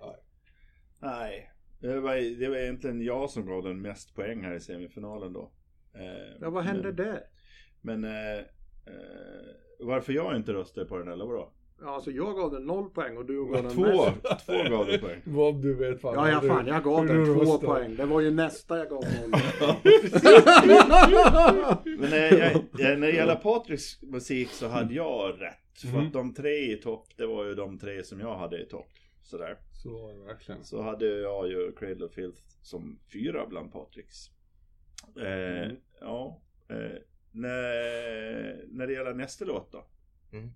Nej. 0.99 1.51
Det 1.79 1.99
var, 1.99 2.39
det 2.39 2.49
var 2.49 2.57
egentligen 2.57 3.01
jag 3.01 3.29
som 3.29 3.45
gav 3.45 3.63
den 3.63 3.81
mest 3.81 4.15
poäng 4.15 4.43
här 4.43 4.55
i 4.55 4.59
semifinalen 4.59 5.33
då. 5.33 5.51
Eh, 5.93 6.37
Ja, 6.41 6.49
vad 6.49 6.63
hände 6.63 6.83
men, 6.83 6.95
där? 6.95 7.21
Men 7.81 8.03
eh, 8.03 8.37
eh, 8.37 8.43
varför 9.79 10.13
jag 10.13 10.35
inte 10.35 10.53
röstade 10.53 10.87
på 10.87 10.97
den 10.97 11.07
eller 11.07 11.25
vadå? 11.25 11.51
Ja, 11.81 11.87
alltså 11.95 12.11
jag 12.11 12.35
gav 12.35 12.51
den 12.51 12.65
noll 12.65 12.89
poäng 12.89 13.17
och 13.17 13.25
du 13.25 13.45
gav 13.45 13.63
den 13.63 13.71
Två, 13.71 13.81
mest. 13.81 14.45
två 14.45 14.53
gav 14.69 14.85
du 14.87 14.97
poäng. 14.99 15.21
Vad 15.25 15.61
du 15.61 15.73
vet 15.73 16.01
fan. 16.01 16.13
Ja, 16.13 16.29
ja 16.31 16.41
fan, 16.41 16.67
jag 16.67 16.83
gav 16.83 17.05
den 17.07 17.25
två 17.25 17.33
röstar. 17.41 17.67
poäng. 17.67 17.95
Det 17.95 18.05
var 18.05 18.21
ju 18.21 18.31
nästa 18.31 18.77
jag 18.77 18.89
gav 18.89 19.03
noll. 19.03 19.39
Men 21.99 22.13
eh, 22.13 22.33
jag, 22.33 22.51
jag, 22.77 22.99
när 22.99 23.07
det 23.07 23.13
gäller 23.13 23.35
Patriks 23.35 24.01
musik 24.01 24.49
så 24.49 24.67
hade 24.67 24.93
jag 24.93 25.41
rätt. 25.41 25.57
För 25.81 25.87
Mm. 25.87 26.07
att 26.07 26.13
de 26.13 26.33
tre 26.33 26.71
i 26.73 26.75
topp, 26.83 27.07
det 27.17 27.25
var 27.25 27.45
ju 27.45 27.55
de 27.55 27.79
tre 27.79 28.03
som 28.03 28.19
jag 28.19 28.35
hade 28.37 28.61
i 28.61 28.65
topp. 28.65 28.89
Sådär. 29.23 29.57
Så 29.83 29.89
var 29.89 30.13
det 30.13 30.19
verkligen. 30.25 30.63
Så 30.63 30.81
hade 30.81 31.05
jag 31.05 31.47
ju 31.47 31.71
Cradle 31.71 32.05
of 32.05 32.11
Filth 32.11 32.41
som 32.61 32.99
fyra 33.13 33.45
bland 33.49 33.73
Patriks. 33.73 34.29
Eh, 35.17 35.63
Mm. 35.65 35.75
Ja. 36.01 36.41
Eh, 36.69 37.01
när, 37.31 38.67
när 38.67 38.87
det 38.87 38.93
gäller 38.93 39.13
nästa 39.13 39.45
låt 39.45 39.71
då. 39.71 39.87
Mm. 40.31 40.49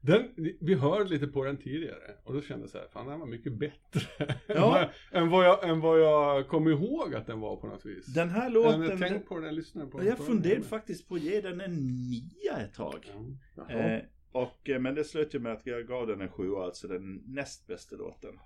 Den, 0.00 0.28
vi- 0.36 0.58
hörde 0.74 1.04
lite 1.10 1.26
på 1.26 1.44
den 1.44 1.56
tidigare 1.56 2.14
och 2.24 2.34
då 2.34 2.42
kände 2.42 2.62
jag 2.62 2.70
så 2.70 2.78
här, 2.78 2.88
fan 2.92 3.06
den 3.08 3.20
var 3.20 3.26
mycket 3.26 3.52
bättre. 3.52 4.00
Ja. 4.46 4.90
än, 5.12 5.28
vad 5.28 5.44
jag, 5.44 5.68
än 5.68 5.80
vad 5.80 6.00
jag 6.00 6.48
kom 6.48 6.68
ihåg 6.68 7.14
att 7.14 7.26
den 7.26 7.40
var 7.40 7.56
på 7.56 7.66
något 7.66 7.86
vis. 7.86 8.06
Den 8.06 8.30
här 8.30 8.50
låten. 8.50 8.82
jag 8.82 8.98
tänkte 8.98 9.28
på 9.28 9.34
den, 9.34 9.44
jag 9.44 9.54
lyssnade 9.54 9.90
på 9.90 9.98
den. 9.98 10.06
jag 10.06 10.18
funderade 10.18 10.62
faktiskt 10.62 11.08
på 11.08 11.14
att 11.14 11.20
ge 11.22 11.40
den 11.40 11.60
en 11.60 11.74
nia 12.10 12.56
ett 12.64 12.74
tag. 12.74 13.12
Ja. 13.56 13.70
Eh, 13.70 14.00
och, 14.32 14.68
eh, 14.68 14.80
men 14.80 14.94
det 14.94 15.04
ju 15.34 15.40
med 15.40 15.52
att 15.52 15.66
jag 15.66 15.86
gav 15.86 16.06
den 16.06 16.20
en 16.20 16.28
sjua, 16.28 16.64
alltså 16.64 16.88
den 16.88 17.22
näst 17.26 17.66
bästa 17.66 17.96
låten. 17.96 18.38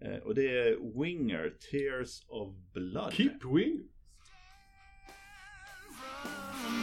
Eh, 0.00 0.16
och 0.18 0.34
det 0.34 0.58
är 0.58 1.00
Winger, 1.02 1.54
Tears 1.70 2.24
of 2.28 2.54
Blood. 2.72 3.12
Keep 3.12 3.38
Wing. 3.54 3.80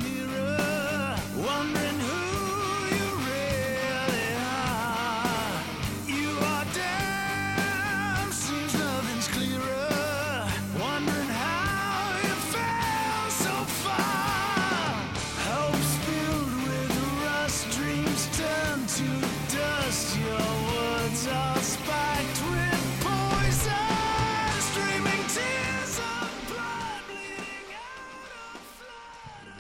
Mirror, 0.03 1.15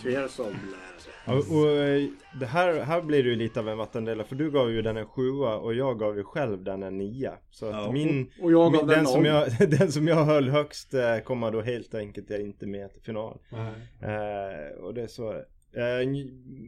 Tears 0.07 0.39
of 0.39 0.47
Blood. 0.47 1.37
Och, 1.37 1.57
och 1.57 1.69
eh, 1.71 2.07
det 2.39 2.45
här, 2.45 2.79
här 2.79 3.01
blir 3.01 3.23
det 3.23 3.29
ju 3.29 3.35
lite 3.35 3.59
av 3.59 3.69
en 3.69 3.77
vattendelare 3.77 4.27
för 4.27 4.35
du 4.35 4.51
gav 4.51 4.71
ju 4.71 4.81
den 4.81 4.97
en 4.97 5.05
sjua 5.07 5.57
och 5.57 5.73
jag 5.73 5.99
gav 5.99 6.17
ju 6.17 6.23
själv 6.23 6.63
den 6.63 6.83
en 6.83 6.97
nia. 6.97 7.37
Så 7.51 7.65
att 7.65 7.73
Ja. 7.75 7.91
min, 7.91 8.31
Och 8.41 8.51
jag 8.51 8.73
gav 8.73 8.81
min 8.81 8.87
den 8.87 8.97
den, 8.97 9.05
som 9.07 9.25
jag, 9.25 9.47
den 9.79 9.91
som 9.91 10.07
jag 10.07 10.25
höll 10.25 10.49
högst 10.49 10.93
eh, 10.93 11.19
kommer 11.19 11.51
då 11.51 11.61
helt 11.61 11.95
enkelt 11.95 12.29
inte 12.31 12.67
med 12.67 12.93
till 12.93 13.01
final. 13.01 13.39
Nej. 13.49 13.73
Eh, 14.01 14.83
och 14.83 14.93
det 14.93 15.01
är 15.01 15.07
så. 15.07 15.31
Eh, 15.33 16.07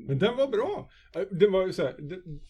Men 0.08 0.20
den 0.20 0.38
var 0.38 0.48
bra. 0.48 0.90
Den 1.32 1.52
var 1.52 1.66
ju 1.66 1.74
så 1.74 1.82
här, 1.84 1.96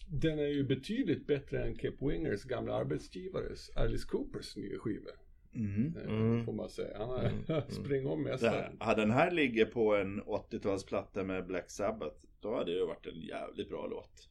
den 0.08 0.38
är 0.38 0.46
ju 0.46 0.64
betydligt 0.64 1.26
bättre 1.26 1.62
än 1.64 1.78
Kip 1.78 2.02
Wingers 2.02 2.42
gamla 2.44 2.74
arbetsgivares 2.74 3.70
Alice 3.76 4.06
Coopers 4.08 4.56
nya 4.56 4.78
skiva. 4.78 5.10
Mm. 5.54 5.94
Mm. 6.08 6.44
Får 6.44 6.52
man 6.52 6.68
säga. 6.68 6.98
Han 6.98 7.08
har 7.08 7.70
spring 7.70 8.06
om 8.06 8.22
Det 8.24 8.28
här, 8.30 8.32
mästaren. 8.34 8.76
hade 8.80 9.02
den 9.02 9.10
här 9.10 9.30
ligger 9.30 9.64
på 9.64 9.96
en 9.96 10.22
80-talsplatta 10.22 11.24
med 11.24 11.46
Black 11.46 11.70
Sabbath, 11.70 12.16
då 12.40 12.56
hade 12.56 12.78
det 12.78 12.84
varit 12.84 13.06
en 13.06 13.20
jävligt 13.20 13.68
bra 13.68 13.86
låt. 13.86 14.28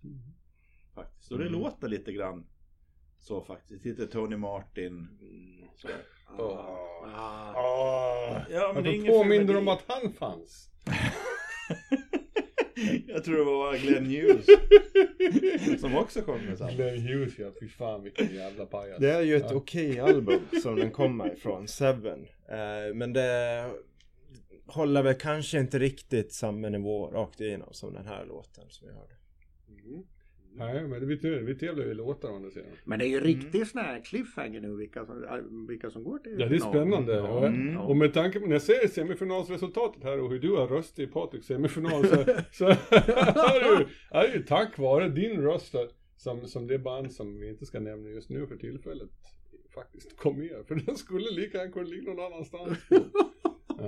Faktiskt. 0.95 1.31
Och 1.31 1.37
det 1.37 1.47
Mm. 1.47 1.59
låter 1.61 1.87
lite 1.87 2.11
grann 2.11 2.45
så 3.19 3.41
faktiskt. 3.41 3.85
Lite 3.85 4.07
Tony 4.07 4.37
Martin. 4.37 5.07
sådär. 5.75 6.01
Ah. 6.37 6.43
Ah. 7.15 8.41
Ja, 8.49 8.71
men 8.75 8.83
det 8.83 8.89
är 8.97 9.07
påminner 9.07 9.57
om 9.57 9.67
att 9.67 9.83
han 9.87 10.13
fanns? 10.13 10.69
Jag 13.07 13.23
tror 13.23 13.37
det 13.37 13.43
var 13.43 13.77
Glenn 13.77 14.05
Hughes. 14.05 14.45
som 15.81 15.95
också 15.95 16.21
kom 16.21 16.41
med 16.45 16.57
samma. 16.57 16.71
Glenn 16.71 16.99
Hughes 17.01 17.39
ja, 17.39 17.51
fy 17.59 17.67
fan 17.67 18.03
vilken 18.03 18.35
jävla 18.35 18.65
pajas. 18.65 18.99
Det 18.99 19.11
är 19.11 19.21
ju 19.21 19.35
ett 19.35 19.45
Ja. 19.49 19.55
okej 19.55 19.99
album 19.99 20.41
som 20.61 20.75
den 20.75 20.91
kommer 20.91 21.33
ifrån, 21.33 21.67
Seven. 21.67 22.27
Eh, 22.49 22.93
men 22.95 23.13
det 23.13 23.65
håller 24.65 25.03
väl 25.03 25.13
kanske 25.15 25.59
inte 25.59 25.79
riktigt 25.79 26.33
samma 26.33 26.69
nivå 26.69 27.07
rakt 27.07 27.41
igenom 27.41 27.67
som 27.73 27.93
den 27.93 28.05
här 28.05 28.25
låten 28.25 28.63
som 28.69 28.87
vi 28.87 28.93
hörde. 28.93 29.13
Mm. 29.85 30.03
Nej 30.53 30.87
men 30.87 31.07
vi, 31.07 31.15
vi 31.39 31.55
tävlar 31.55 31.85
ju 31.85 31.91
i 31.91 31.93
låtar 31.93 32.29
om 32.29 32.43
det 32.43 32.51
ser 32.51 32.63
Men 32.85 32.99
det 32.99 33.05
är 33.05 33.09
ju 33.09 33.19
riktigt 33.19 33.67
sån 33.67 33.81
här 33.81 33.99
cliffhanger 34.05 34.61
nu 34.61 34.75
vilka 34.75 35.05
som, 35.05 35.67
vilka 35.67 35.89
som 35.89 36.03
går 36.03 36.17
till 36.19 36.35
Ja 36.39 36.45
det 36.49 36.55
är 36.55 36.59
spännande. 36.59 37.13
Ja, 37.15 37.27
och, 37.29 37.45
Mm. 37.47 37.77
och 37.77 37.97
med 37.97 38.13
tanke 38.13 38.39
på 38.39 38.45
när 38.45 38.53
jag 38.55 38.61
ser 38.61 38.87
semifinalsresultatet 38.87 40.03
här 40.03 40.19
och 40.19 40.29
hur 40.29 40.39
du 40.39 40.51
har 40.55 40.67
röstat 40.67 40.99
i 40.99 41.07
Patriks 41.07 41.45
semifinal 41.47 42.07
så, 42.07 42.15
så 42.51 42.65
är, 42.69 43.59
det, 43.75 43.79
ju- 43.79 43.87
är 44.11 44.27
det 44.27 44.33
ju 44.33 44.43
tack 44.43 44.77
vare 44.77 45.09
din 45.09 45.41
röst 45.41 45.75
som, 46.17 46.47
som 46.47 46.67
det 46.67 46.79
band 46.79 47.11
som 47.11 47.39
vi 47.39 47.49
inte 47.49 47.65
ska 47.65 47.79
nämna 47.79 48.09
just 48.09 48.29
nu 48.29 48.47
för 48.47 48.55
tillfället 48.55 49.09
faktiskt 49.75 50.17
kom 50.17 50.39
med. 50.39 50.65
För 50.67 50.75
den 50.75 50.95
skulle 50.95 51.31
lika 51.31 51.57
gärna 51.57 51.71
kunna 51.71 51.85
ligga 51.87 52.13
någon 52.13 52.25
annanstans. 52.33 52.77
Ja. 53.81 53.85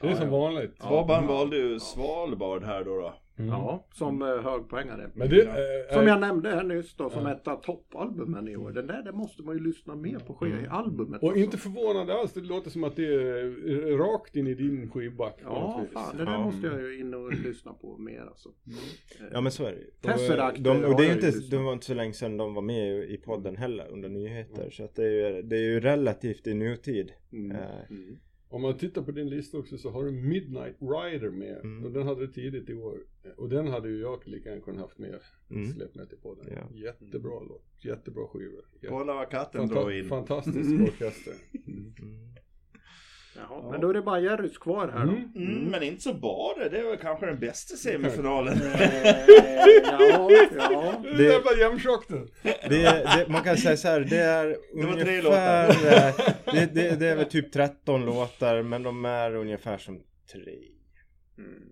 Det 0.00 0.06
är 0.06 0.10
Ja, 0.10 0.16
som 0.16 0.26
ja. 0.26 0.38
vanligt. 0.38 0.78
Svabban 0.78 1.26
valde 1.26 1.56
ju 1.56 1.80
Svalbard 1.80 2.62
här 2.64 2.84
då. 2.84 2.96
då. 3.00 3.14
Mm. 3.40 3.48
Ja, 3.52 3.86
som 3.92 4.22
uh, 4.22 4.28
högpoängare. 4.42 5.10
Men 5.14 5.28
det, 5.28 5.42
eh, 5.42 5.94
Som 5.94 6.02
eh, 6.02 6.08
jag 6.08 6.20
nämnde 6.20 6.48
här 6.50 6.64
nyss 6.64 6.94
då, 6.96 7.10
som 7.10 7.26
Ja. 7.26 7.32
ett 7.32 7.48
av 7.48 7.56
toppalbumen 7.62 8.48
i 8.48 8.56
år. 8.56 8.70
Den 8.70 8.86
där, 8.86 9.02
det 9.02 9.12
måste 9.12 9.42
man 9.42 9.56
ju 9.56 9.64
lyssna 9.64 9.94
mer 9.94 10.18
på 10.18 10.34
skivan, 10.34 10.58
Mm. 10.58 10.72
albumet. 10.72 11.22
Och 11.22 11.28
alltså. 11.28 11.44
inte 11.44 11.56
förvånande 11.58 12.14
alls, 12.14 12.32
det 12.32 12.40
låter 12.40 12.70
som 12.70 12.84
att 12.84 12.96
det 12.96 13.04
är 13.14 13.44
eh, 13.92 13.98
rakt 13.98 14.36
in 14.36 14.46
i 14.46 14.54
din 14.54 14.90
skivback. 14.90 15.38
Ja, 15.44 15.84
fan, 15.92 16.16
det 16.16 16.24
där 16.24 16.32
Ja. 16.32 16.44
måste 16.44 16.66
jag 16.66 16.82
ju 16.82 17.00
in 17.00 17.14
och 17.14 17.32
lyssna 17.44 17.72
på 17.72 17.96
mer 17.98 18.20
alltså. 18.20 18.48
Eh, 19.18 19.26
Ja 19.32 19.40
men 19.40 19.52
så 19.52 19.64
är 19.64 19.72
det 19.72 19.78
ju. 19.78 19.90
Tesseract, 20.00 20.56
Och, 20.58 20.62
de, 20.64 20.68
har 20.82 20.84
och 20.90 20.96
det 21.00 21.06
är 21.06 21.12
inte, 21.12 21.30
det 21.50 21.56
var 21.58 21.72
inte 21.72 21.86
så 21.86 21.94
länge 21.94 22.12
sedan 22.12 22.36
de 22.36 22.54
var 22.54 22.62
med 22.62 23.10
i 23.10 23.16
podden 23.16 23.56
heller 23.56 23.86
under 23.90 24.08
nyheter. 24.08 24.60
Mm. 24.60 24.70
Så 24.70 24.84
att 24.84 24.94
det 24.94 25.04
är 25.04 25.10
ju, 25.36 25.42
det 25.42 25.56
är 25.56 25.60
ju 25.62 25.80
relativt 25.80 26.46
i 26.46 26.54
nutid. 26.54 27.12
Mm. 27.32 27.56
Mm. 28.50 28.56
Om 28.56 28.62
man 28.62 28.78
tittar 28.78 29.02
på 29.02 29.10
din 29.12 29.28
lista 29.28 29.58
också 29.58 29.78
så 29.78 29.90
har 29.90 30.04
du 30.04 30.10
Midnight 30.10 30.76
Rider 30.80 31.30
med. 31.30 31.60
Mm. 31.64 31.84
Och 31.84 31.90
den 31.92 32.06
hade 32.06 32.20
du 32.20 32.32
tidigt 32.32 32.70
i 32.70 32.74
år. 32.74 32.98
Och 33.36 33.48
den 33.48 33.66
hade 33.68 33.88
ju 33.88 34.00
jag 34.00 34.28
lika 34.28 34.48
gärna 34.48 34.62
kunnat 34.62 34.80
haft 34.80 34.98
med. 34.98 35.18
Mm. 35.50 35.72
Släppt 35.72 35.94
med 35.94 36.08
till 36.08 36.18
podden. 36.18 36.46
Ja. 36.56 36.76
Jättebra 36.76 37.40
låt. 37.40 37.64
Jättebra 37.84 38.26
skiva. 38.26 38.52
Jätte- 38.74 38.86
Kolla 38.88 39.14
vad 39.14 39.30
katten 39.30 39.60
Fanta- 39.60 39.74
drar 39.74 39.90
in. 39.90 40.04
fantastisk 40.08 40.70
orkester. 40.82 41.34
mm. 41.66 41.94
Jaha, 43.36 43.70
men 43.70 43.80
då 43.80 43.88
är 43.90 43.94
det 43.94 44.02
bara 44.02 44.20
Jerrys 44.20 44.58
kvar 44.58 44.88
här 44.88 45.06
då. 45.06 45.12
Mm. 45.12 45.32
Mm, 45.36 45.70
men 45.70 45.82
inte 45.82 46.02
så 46.02 46.14
bara. 46.14 46.68
Det 46.68 46.78
är 46.78 46.84
väl 46.84 46.96
kanske 46.96 47.26
den 47.26 47.40
bästa 47.40 47.76
semifinalen. 47.76 48.58
Ja, 49.84 50.28
ja. 50.58 51.00
Det 51.02 51.16
Det- 51.16 51.34
är 51.34 51.42
bara 51.44 51.56
jämntjockt 51.58 52.10
Det, 52.42 52.60
det, 52.68 53.26
man 53.28 53.42
kan 53.42 53.56
säga 53.56 53.76
så 53.76 53.88
här, 53.88 54.00
det 54.00 54.16
är 54.16 54.46
var 54.74 54.92
tre 54.92 55.18
ungefär, 55.18 55.68
eh, 56.08 56.14
det, 56.54 56.74
det, 56.74 57.00
det 57.00 57.06
är 57.08 57.16
väl 57.16 57.26
typ 57.26 57.52
13 57.52 58.04
låtar 58.06 58.62
men 58.62 58.82
de 58.82 59.04
är 59.04 59.34
ungefär 59.34 59.78
som 59.78 60.00
tre. 60.32 60.58
Mm. 61.38 61.62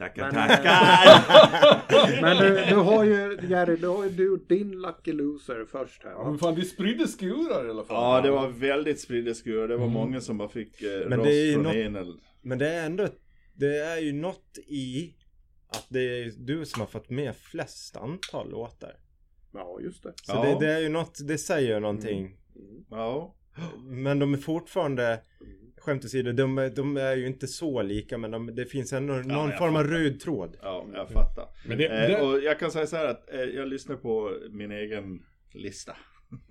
Tackar, 0.00 0.32
Men, 0.32 0.48
tackar! 0.48 2.22
Men 2.22 2.36
du, 2.36 2.64
du 2.68 2.74
har 2.74 3.04
ju, 3.04 3.38
Jerry, 3.48 3.76
du 3.76 3.88
har 3.88 4.04
ju 4.04 4.10
du 4.10 4.24
gjort 4.26 4.48
din 4.48 4.70
Lucky 4.70 5.12
Loser 5.12 5.64
först 5.72 6.04
här 6.04 6.10
Ja, 6.10 6.18
va? 6.22 6.30
men 6.30 6.38
fan, 6.38 6.54
det 6.54 6.64
spridde 6.64 7.08
skurar 7.08 7.66
i 7.66 7.70
alla 7.70 7.84
fall. 7.84 7.96
Ja, 7.96 8.20
det 8.20 8.30
var 8.30 8.48
väldigt 8.48 9.00
spridda 9.00 9.34
skurar. 9.34 9.68
Det 9.68 9.76
var 9.76 9.84
Mm. 9.84 9.94
många 9.94 10.20
som 10.20 10.38
bara 10.38 10.48
fick 10.48 10.82
eh, 10.82 11.08
Men 11.08 11.18
rost 11.18 11.28
det 11.30 11.34
är 11.48 11.52
från 11.52 11.62
något- 11.62 11.74
en 11.74 11.96
eller... 11.96 12.14
Men 12.42 12.58
det 12.58 12.68
är 12.68 12.86
ändå, 12.86 13.08
det 13.54 13.76
är 13.78 13.98
ju 13.98 14.12
något 14.12 14.58
i 14.66 15.14
att 15.68 15.86
det 15.88 16.00
är 16.00 16.32
du 16.38 16.66
som 16.66 16.80
har 16.80 16.86
fått 16.86 17.10
med 17.10 17.36
flest 17.36 17.96
antal 17.96 18.50
låtar. 18.50 18.92
Ja, 19.52 19.78
just 19.80 20.02
det. 20.02 20.12
Så 20.22 20.32
Ja. 20.32 20.42
det, 20.42 20.66
det 20.66 20.72
är 20.72 20.80
ju 20.80 20.88
något, 20.88 21.18
det 21.28 21.38
säger 21.38 21.74
ju 21.74 21.80
någonting. 21.80 22.18
Mm. 22.26 22.36
Ja. 22.90 23.34
Men 23.82 24.18
de 24.18 24.34
är 24.34 24.38
fortfarande, 24.38 25.20
skämt 25.80 26.04
åsido, 26.04 26.32
de, 26.32 26.58
är- 26.58 26.70
de 26.70 26.96
är 26.96 27.16
ju 27.16 27.26
inte 27.26 27.46
så 27.46 27.82
lika 27.82 28.18
men 28.18 28.30
de, 28.30 28.54
det 28.54 28.66
finns 28.66 28.92
ändå 28.92 29.14
någon 29.14 29.48
jag 29.48 29.58
form 29.58 29.76
av 29.76 29.84
röd 29.84 30.20
tråd. 30.20 30.56
Ja, 30.62 30.86
jag 30.94 31.08
fattar. 31.08 31.48
Men 31.68 31.78
det, 31.78 31.86
Eh, 31.86 32.08
det, 32.08 32.20
och 32.20 32.40
jag 32.40 32.58
kan 32.58 32.70
säga 32.70 32.86
så 32.86 32.96
här 32.96 33.06
att 33.06 33.32
eh, 33.32 33.40
jag 33.40 33.68
lyssnade 33.68 34.00
på 34.00 34.36
min 34.50 34.72
egen 34.72 35.22
lista 35.52 35.96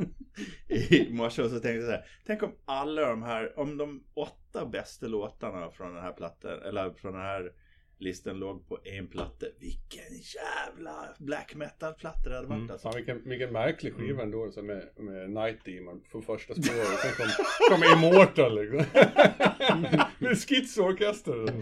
i 0.67 1.07
morse 1.13 1.41
och 1.41 1.49
så 1.49 1.59
tänkte 1.59 1.69
jag 1.71 1.83
så 1.83 1.91
här. 1.91 2.05
Tänk 2.25 2.43
om 2.43 2.51
alla 2.65 3.01
de 3.09 3.23
här, 3.23 3.59
om 3.59 3.77
de 3.77 4.03
åtta 4.13 4.65
bästa 4.65 5.07
låtarna 5.07 5.71
från 5.71 5.93
den 5.93 6.03
här 6.03 6.13
plattan, 6.13 6.61
eller 6.61 6.91
från 6.93 7.13
den 7.13 7.21
här 7.21 7.51
listan 7.99 8.39
låg 8.39 8.67
på 8.67 8.79
en 8.83 9.07
platta. 9.07 9.45
Vilken 9.59 10.13
jävla 10.35 11.05
black 11.17 11.55
metal 11.55 11.93
platta 11.93 12.29
det 12.29 12.35
hade 12.35 12.47
varit 12.47 12.57
Mm. 12.59 12.71
alltså. 12.71 12.87
Fan, 12.87 12.95
vilken, 12.95 13.29
vilken 13.29 13.51
märklig 13.53 13.93
skiva 13.93 14.23
ändå 14.23 14.51
så 14.51 14.61
med, 14.61 14.89
med 14.97 15.29
Night 15.29 15.65
Demon 15.65 16.01
på 16.11 16.21
första 16.21 16.53
spåret. 16.53 16.87
Sen 17.03 17.11
kom, 17.17 17.45
kom 17.69 17.83
Immortal 17.97 18.55
liksom. 18.61 18.79
med 20.27 20.37
schizorkester. 20.37 21.53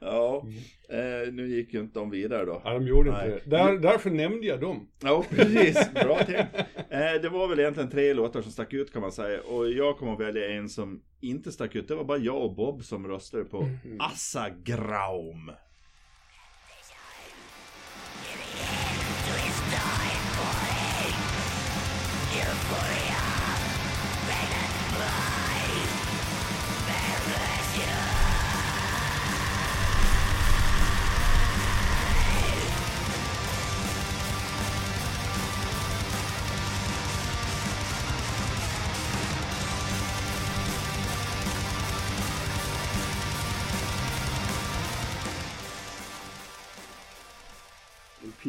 Ja, 0.00 0.46
eh, 0.88 1.32
nu 1.32 1.48
gick 1.48 1.74
ju 1.74 1.80
inte 1.80 1.98
de 1.98 2.10
vidare 2.10 2.44
då. 2.44 2.62
Ja, 2.64 2.72
de 2.74 2.86
gjorde 2.86 3.10
Nej. 3.10 3.32
inte 3.32 3.40
det. 3.44 3.56
Där, 3.56 3.78
därför 3.78 4.10
nämnde 4.10 4.46
jag 4.46 4.60
dem. 4.60 4.88
Ja, 5.02 5.24
precis. 5.30 5.92
Bra 5.94 6.18
tänkt. 6.18 6.56
Eh, 6.90 7.22
det 7.22 7.28
var 7.28 7.48
väl 7.48 7.60
egentligen 7.60 7.90
tre 7.90 8.14
låtar 8.14 8.42
som 8.42 8.52
stack 8.52 8.72
ut 8.72 8.92
kan 8.92 9.02
man 9.02 9.12
säga. 9.12 9.40
Och 9.40 9.70
jag 9.70 9.96
kommer 9.96 10.12
att 10.12 10.20
välja 10.20 10.48
en 10.48 10.68
som 10.68 11.02
inte 11.20 11.52
stack 11.52 11.74
ut. 11.74 11.88
Det 11.88 11.94
var 11.94 12.04
bara 12.04 12.18
jag 12.18 12.42
och 12.42 12.54
Bob 12.54 12.84
som 12.84 13.06
röstade 13.08 13.44
på 13.44 13.68
Assa 13.98 14.50
Graum. 14.64 15.50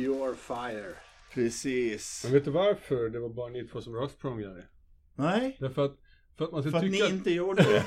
Pure 0.05 0.35
Fire. 0.35 0.95
Precis. 1.33 2.21
Men 2.23 2.33
vet 2.33 2.45
du 2.45 2.51
varför 2.51 3.09
det 3.09 3.19
var 3.19 3.29
bara 3.29 3.49
ni 3.49 3.67
två 3.67 3.81
som 3.81 3.95
röstade 3.95 4.21
på 4.21 4.27
dem, 4.27 4.41
Jerry? 4.41 4.63
Nej, 5.15 5.57
Därför 5.59 5.85
att, 5.85 5.97
för 6.38 6.46
att 6.46 6.52
man 6.52 6.62
ska 6.62 6.72
för 6.72 6.78
att 6.78 6.84
tycka... 6.84 7.06
ni 7.06 7.12
inte 7.12 7.32
gjorde 7.32 7.63
det. 7.63 7.82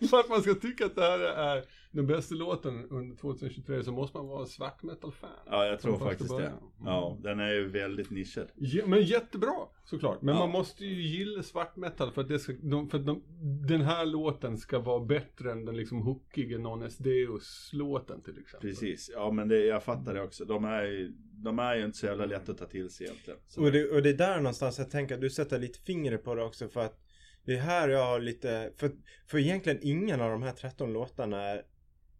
för 0.10 0.20
att 0.20 0.28
man 0.28 0.42
ska 0.42 0.54
tycka 0.54 0.86
att 0.86 0.94
det 0.94 1.02
här 1.02 1.18
är 1.20 1.64
den 1.90 2.06
bästa 2.06 2.34
låten 2.34 2.86
under 2.90 3.16
2023 3.16 3.84
så 3.84 3.92
måste 3.92 4.16
man 4.16 4.26
vara 4.28 4.46
svart 4.46 4.82
metal-fan. 4.82 5.30
Ja, 5.46 5.66
jag 5.66 5.80
tror 5.80 5.98
faktiskt 5.98 6.36
det. 6.36 6.52
Ja, 6.84 7.18
den 7.22 7.40
är 7.40 7.52
ju 7.52 7.68
väldigt 7.68 8.10
nischad. 8.10 8.46
Ja, 8.54 8.86
men 8.86 9.02
jättebra 9.02 9.52
såklart. 9.84 10.22
Men 10.22 10.34
Ja. 10.34 10.40
man 10.40 10.50
måste 10.50 10.84
ju 10.84 11.02
gilla 11.02 11.42
svart 11.42 11.76
metal 11.76 12.12
för 12.12 12.22
att, 12.22 12.28
det 12.28 12.38
ska, 12.38 12.52
de, 12.62 12.88
för 12.90 12.98
att 12.98 13.06
de, 13.06 13.22
den 13.68 13.80
här 13.80 14.06
låten 14.06 14.58
ska 14.58 14.78
vara 14.78 15.00
bättre 15.04 15.52
än 15.52 15.64
den 15.64 15.76
liksom 15.76 16.02
hookiga 16.02 16.58
Non 16.58 16.88
Deus-låten 16.98 18.22
till 18.22 18.38
exempel. 18.38 18.70
Precis. 18.70 19.10
Ja, 19.14 19.30
men 19.30 19.48
det, 19.48 19.64
jag 19.66 19.82
fattar 19.84 20.14
det 20.14 20.22
också. 20.22 20.44
De 20.44 20.64
är, 20.64 20.82
ju- 20.82 21.12
de 21.32 21.58
är 21.58 21.76
ju 21.76 21.84
inte 21.84 21.98
så 21.98 22.06
jävla 22.06 22.26
lätta 22.26 22.52
att 22.52 22.58
ta 22.58 22.66
till 22.66 22.90
sig 22.90 23.06
egentligen. 23.06 23.38
Och 23.56 23.72
det, 23.72 23.90
och 23.90 24.02
det 24.02 24.08
är 24.10 24.14
där 24.14 24.36
någonstans 24.36 24.78
jag 24.78 24.90
tänker 24.90 25.14
att 25.14 25.20
du 25.20 25.30
sätter 25.30 25.58
lite 25.58 25.78
fingret 25.78 26.24
på 26.24 26.34
det 26.34 26.42
också 26.44 26.68
för 26.68 26.80
att 26.80 27.02
det 27.46 27.56
är 27.56 27.60
här 27.60 27.88
jag 27.88 28.06
har 28.06 28.20
lite, 28.20 28.72
för, 28.76 28.90
för 29.26 29.38
egentligen 29.38 29.78
ingen 29.82 30.20
av 30.20 30.30
de 30.30 30.42
här 30.42 30.52
13 30.52 30.92
låtarna 30.92 31.42
är, 31.42 31.62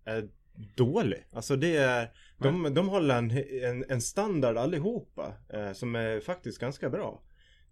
är 0.04 0.28
dålig. 0.76 1.24
Alltså 1.32 1.56
det 1.56 1.76
är, 1.76 2.10
de, 2.38 2.74
de 2.74 2.88
håller 2.88 3.18
en, 3.18 3.30
en, 3.62 3.84
en 3.88 4.00
standard 4.00 4.56
allihopa 4.56 5.34
eh, 5.52 5.72
som 5.72 5.94
är 5.94 6.20
faktiskt 6.20 6.58
ganska 6.58 6.90
bra. 6.90 7.22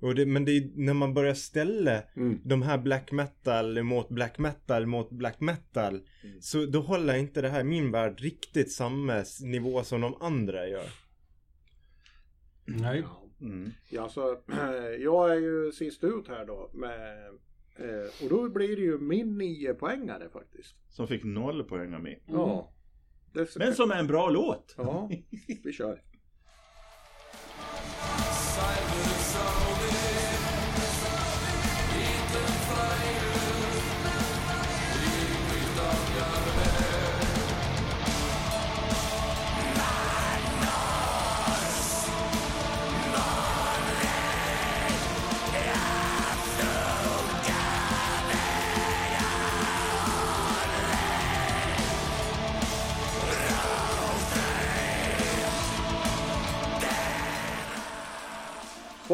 Och 0.01 0.15
det, 0.15 0.27
men 0.27 0.45
det 0.45 0.53
är 0.53 0.71
när 0.75 0.95
man 0.95 1.15
börjar 1.15 1.35
ställa 1.35 2.03
Mm. 2.17 2.41
de 2.45 2.63
här 2.63 2.79
black 2.79 3.13
metal 3.13 3.83
mot 3.83 4.09
black 4.09 4.39
metal 4.39 4.87
mot 4.87 5.11
black 5.11 5.41
metal. 5.41 6.03
Mm. 6.25 6.41
Så 6.41 6.67
då 6.67 6.81
håller 6.81 7.15
inte 7.15 7.43
det 7.43 7.49
här 7.49 7.61
i 7.61 7.65
min 7.65 7.91
värld 7.91 8.21
riktigt 8.21 8.73
samma 8.73 9.25
nivå 9.43 9.85
som 9.85 10.01
de 10.01 10.15
andra 10.21 10.69
gör. 10.69 10.87
Nej. 12.65 13.05
Ja. 13.45 13.51
Mm. 13.51 13.71
Ja, 13.89 14.09
så, 14.09 14.39
jag 14.99 15.31
är 15.31 15.41
ju 15.41 15.73
sist 15.73 16.05
ut 16.05 16.29
här 16.29 16.47
då 16.47 16.71
med, 16.75 17.29
eh, 17.77 18.25
och 18.25 18.29
då 18.31 18.49
blir 18.49 18.77
det 18.77 18.83
ju 18.83 18.99
min 18.99 19.39
nio 19.39 19.75
poängare 19.75 20.29
faktiskt. 20.29 20.75
Som 20.89 21.09
fick 21.09 21.25
noll 21.25 21.65
poäng 21.65 21.95
av 21.95 22.03
mig. 22.03 22.23
Ja. 22.27 22.73
Det, 23.33 23.57
Men 23.57 23.75
som 23.75 23.91
är 23.91 23.97
en 23.97 24.07
bra 24.07 24.29
låt. 24.31 24.75
Ja, 24.79 25.11
vi 25.65 25.73
kör. 25.73 26.03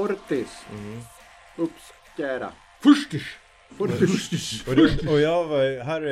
Fortis. 0.01 0.67
Uppskära. 1.57 2.53
Furstis! 2.83 3.23
Fortis. 3.71 4.69
Och, 4.69 4.77
det, 4.77 5.11
och 5.13 5.21
jag 5.21 5.49
var, 5.49 5.85
här, 5.85 6.03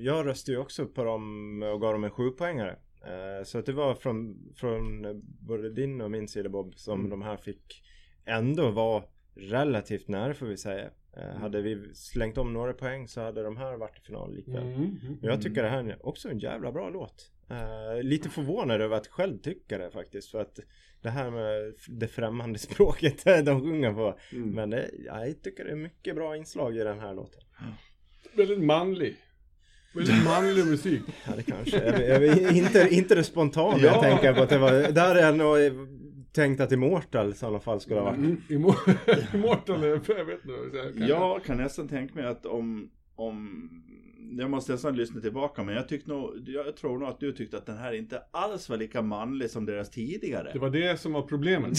jag 0.00 0.26
röstade 0.26 0.56
ju 0.56 0.62
också 0.62 0.86
på 0.86 1.04
dem 1.04 1.62
och 1.62 1.80
gav 1.80 1.92
dem 1.92 2.04
en 2.04 2.10
sjupoängare. 2.10 2.76
Eh, 3.04 3.44
Så 3.44 3.58
att 3.58 3.66
det 3.66 3.72
var 3.72 3.94
från, 3.94 4.36
från 4.56 5.06
både 5.40 5.70
din 5.70 6.00
och 6.00 6.10
min 6.10 6.28
sida 6.28 6.48
Bob 6.48 6.74
som 6.76 7.10
de 7.10 7.22
här 7.22 7.36
fick 7.36 7.82
ändå 8.24 8.70
vara 8.70 9.04
relativt 9.34 10.08
nära 10.08 10.34
får 10.34 10.46
vi 10.46 10.56
säga. 10.56 10.90
Eh, 11.16 11.36
Hade 11.40 11.62
vi 11.62 11.94
slängt 11.94 12.38
om 12.38 12.52
några 12.52 12.72
poäng 12.72 13.08
så 13.08 13.20
hade 13.20 13.42
de 13.42 13.56
här 13.56 13.76
varit 13.76 13.98
i 13.98 14.06
final 14.06 14.34
likväl. 14.34 14.62
Mm. 14.62 14.74
mm. 14.74 15.18
Och 15.22 15.28
jag 15.28 15.42
tycker 15.42 15.62
det 15.62 15.68
här 15.68 15.84
är 15.84 16.06
också 16.06 16.28
en 16.28 16.38
jävla 16.38 16.72
bra 16.72 16.90
låt. 16.90 17.30
Eh, 17.50 18.02
lite 18.02 18.28
förvånad 18.28 18.80
över 18.80 18.96
att 18.96 19.06
själv 19.06 19.38
tycka 19.38 19.78
det 19.78 19.90
faktiskt. 19.90 20.30
För 20.30 20.40
att 20.40 20.58
det 21.02 21.10
här 21.10 21.30
med 21.30 21.74
det 21.88 22.08
främmande 22.08 22.58
språket 22.68 23.24
de 23.24 23.60
sjunger 23.60 23.92
på. 23.92 24.18
Mm. 24.32 24.50
Men 24.50 24.70
det, 24.70 24.90
jag 25.06 25.42
tycker 25.42 25.64
det 25.64 25.70
är 25.70 25.76
mycket 25.76 26.14
bra 26.14 26.36
inslag 26.36 26.76
i 26.76 26.84
den 26.84 26.98
här 27.00 27.14
låten. 27.14 27.40
Väldigt 28.36 28.64
manlig. 28.64 29.16
Väldigt 29.94 30.24
manlig 30.24 30.66
musik. 30.66 31.02
Ja 31.26 31.32
det 31.36 31.42
kanske. 31.42 31.84
Jag, 31.84 32.08
jag, 32.22 32.26
jag, 32.38 32.56
inte, 32.56 32.88
inte 32.90 33.14
det 33.14 33.24
spontana 33.24 33.78
jag 33.78 33.94
Ja. 33.96 34.00
tänker 34.02 34.34
på 34.34 34.42
att 34.42 34.48
det 34.48 34.58
var. 34.58 34.72
Där 34.92 35.14
är 35.14 35.20
jag 35.22 35.36
nog 35.36 35.56
tänkt 36.32 36.60
att 36.60 36.72
Immortal 36.72 37.30
i 37.42 37.44
alla 37.44 37.60
fall 37.60 37.80
skulle 37.80 38.00
ha 38.00 38.04
varit. 38.04 38.18
Mm. 38.18 38.42
Immo- 38.48 39.34
Immortal, 39.34 39.82
jag 39.84 39.90
vet 39.90 40.08
inte 40.08 40.52
jag 40.76 40.94
säger. 40.94 41.08
Jag 41.08 41.44
kan 41.44 41.56
nästan 41.56 41.88
tänka 41.88 42.14
mig 42.14 42.26
att 42.26 42.46
om, 42.46 42.90
om 43.16 43.68
jag 44.38 44.50
måste 44.50 44.72
nästan 44.72 44.96
lyssna 44.96 45.20
tillbaka 45.20 45.62
men 45.62 45.74
jag 45.74 45.88
tyckte 45.88 46.10
nog, 46.10 46.48
jag 46.48 46.76
tror 46.76 46.98
nog 46.98 47.08
att 47.08 47.20
du 47.20 47.32
tyckte 47.32 47.58
att 47.58 47.66
den 47.66 47.76
här 47.78 47.92
inte 47.92 48.22
alls 48.30 48.68
var 48.68 48.76
lika 48.76 49.02
manlig 49.02 49.50
som 49.50 49.66
deras 49.66 49.90
tidigare. 49.90 50.50
Det 50.52 50.58
var 50.58 50.70
det 50.70 51.00
som 51.00 51.12
var 51.12 51.22
problemet. 51.22 51.72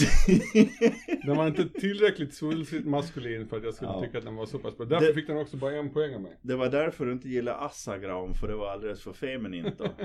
Den 1.26 1.36
var 1.36 1.46
inte 1.46 1.68
tillräckligt 1.68 2.34
svulstigt 2.34 2.86
maskulin 2.86 3.48
för 3.48 3.56
att 3.56 3.64
jag 3.64 3.74
skulle 3.74 3.90
Ja. 3.90 4.02
tycka 4.04 4.18
att 4.18 4.24
den 4.24 4.36
var 4.36 4.46
så 4.46 4.58
pass 4.58 4.76
bra. 4.76 4.86
Därför 4.86 5.06
Det- 5.06 5.14
fick 5.14 5.26
den 5.26 5.36
också 5.36 5.56
bara 5.56 5.72
en 5.76 5.90
poäng 5.92 6.14
av 6.14 6.20
mig. 6.20 6.38
Det 6.42 6.56
var 6.56 6.68
därför 6.68 7.06
du 7.06 7.12
inte 7.12 7.28
gillar 7.28 7.66
Assagram 7.66 8.34
för 8.34 8.48
det 8.48 8.54
var 8.54 8.70
alldeles 8.70 9.02
för 9.02 9.12
feminint 9.12 9.78
då. 9.78 9.84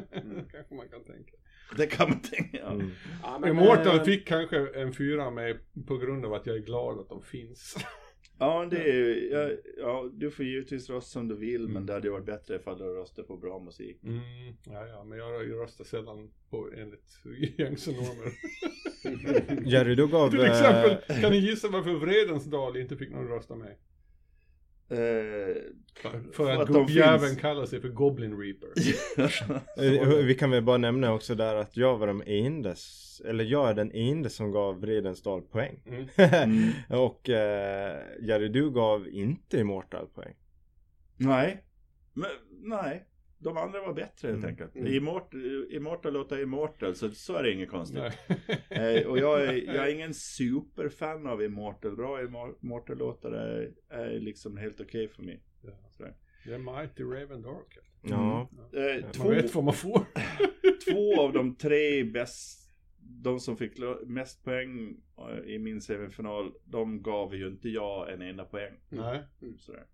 kanske 0.52 0.76
man 0.76 0.88
kan 0.90 1.04
tänka. 1.04 1.32
Det 1.78 1.88
kan 1.88 2.10
man 2.10 2.20
tänka. 2.22 2.58
Ja. 2.58 2.72
Mm. 2.72 2.92
Ja, 3.24 3.38
men, 3.40 3.50
Immortal 3.50 3.98
eh, 3.98 4.04
fick 4.04 4.28
kanske 4.28 4.68
en 4.82 4.94
fyra 4.94 5.26
av 5.26 5.34
mig 5.34 5.60
på 5.88 5.98
grund 5.98 6.26
av 6.26 6.34
att 6.34 6.46
jag 6.48 6.56
är 6.56 6.60
glad 6.62 7.00
att 7.00 7.10
de 7.10 7.24
finns. 7.24 7.76
Ja, 8.40 8.68
det 8.72 8.78
är, 8.78 9.32
ja, 9.32 9.58
ja, 9.78 10.10
du 10.14 10.32
får 10.32 10.46
givetvis 10.46 10.90
rösta 10.90 11.10
som 11.10 11.28
du 11.28 11.36
vill 11.36 11.68
men 11.68 11.86
det 11.86 11.94
hade 11.94 12.10
varit 12.10 12.26
bättre 12.26 12.56
ifall 12.56 12.78
du 12.78 12.84
röstade 12.84 13.28
på 13.28 13.38
bra 13.38 13.60
musik. 13.60 14.04
Mm, 14.04 14.22
ja, 14.66 14.88
ja, 14.88 15.04
men 15.04 15.18
jag 15.18 15.52
röstar 15.52 15.86
sällan 15.86 16.32
på 16.50 16.70
enligt 16.78 17.20
gängse 17.60 17.92
normer. 17.92 18.34
Jerry 19.66 19.96
du 19.96 20.08
gav... 20.08 20.30
Till 20.30 20.40
eh, 20.40 20.52
exempel, 20.52 21.22
kan 21.22 21.32
ni 21.32 21.38
gissa 21.38 21.68
varför 21.68 21.94
Vredens 21.94 22.46
dal 22.46 22.78
inte 22.78 22.98
fick 22.98 23.12
någon 23.12 23.28
rösta 23.28 23.56
mig? 23.56 23.78
Eh, 24.90 24.98
För, 26.02 26.32
För 26.34 26.52
att, 26.52 26.60
att 26.60 26.68
gubbjäveln 26.68 27.20
finns. 27.20 27.42
kallar 27.42 27.66
sig 27.66 27.82
för 27.82 27.90
Goblin 27.90 28.38
Reaper. 28.38 28.70
eh, 30.18 30.26
Vi 30.26 30.36
kan 30.36 30.52
väl 30.52 30.64
bara 30.64 30.78
nämna 30.78 31.14
också 31.14 31.36
där 31.36 31.56
att 31.56 31.78
jag 31.78 31.98
var 31.98 32.08
de 32.08 32.24
endes, 32.26 33.22
eller 33.26 33.44
jag 33.44 33.70
är 33.70 33.74
den 33.74 33.92
enda 33.94 34.30
som 34.30 34.52
gav 34.52 34.80
Vredensdal 34.82 35.42
poäng. 35.42 35.82
Mm. 35.86 36.08
Mm. 36.18 36.72
och 37.02 37.30
eh, 37.30 38.00
Jerry 38.22 38.48
du 38.50 38.72
gav 38.72 39.08
inte 39.08 39.60
Immortal 39.60 40.08
poäng. 40.08 40.36
nej, 41.18 41.64
men 42.14 42.30
nej. 42.64 43.06
De 43.46 43.58
andra 43.58 43.82
var 43.82 43.94
bättre 43.94 44.28
helt 44.28 44.38
Mm. 44.38 44.50
enkelt. 44.50 44.76
Mm. 44.76 44.94
Immortal, 44.94 45.68
Immortal 45.72 46.14
låter 46.14 46.42
Immortal 46.42 46.96
så, 46.96 47.12
så 47.12 47.36
är 47.36 47.44
det 47.44 47.52
inget 47.52 47.70
konstigt. 47.70 48.00
Eh, 48.70 49.08
och 49.08 49.18
jag 49.20 49.44
är, 49.44 49.54
jag 49.54 49.88
är 49.88 49.88
ingen 49.96 50.14
superfan 50.14 51.28
av 51.28 51.44
Immortal. 51.44 51.96
Bra 51.96 52.22
Immortal-låtar 52.24 53.32
är, 53.32 53.72
är 53.90 54.20
liksom 54.20 54.58
helt 54.58 54.82
okej 54.82 55.08
för 55.08 55.24
mig. 55.24 55.44
Ja. 55.62 56.06
Det 56.46 56.54
är 56.54 56.58
Mighty 56.58 57.04
Raven 57.04 57.42
Dark. 57.42 57.78
Ja. 58.02 58.50
Eh, 58.74 59.02
Man 59.04 59.12
två, 59.12 59.30
vet 59.30 59.56
vad 59.56 59.64
man 59.64 59.74
får. 59.74 60.06
två 60.92 61.22
av 61.22 61.34
de 61.34 61.56
tre 61.56 62.04
bäst, 62.04 62.70
de 63.00 63.40
som 63.40 63.58
fick 63.58 63.72
mest 64.06 64.44
poäng 64.44 64.98
eh, 65.18 65.40
i 65.54 65.60
min 65.60 65.82
semifinal, 65.82 66.54
de 66.66 67.02
gav 67.02 67.36
ju 67.36 67.48
inte 67.48 67.70
jag 67.70 68.14
en 68.14 68.22
enda 68.22 68.46
poäng. 68.46 68.74
Nej. 68.90 69.24
Sådär. 69.60 69.86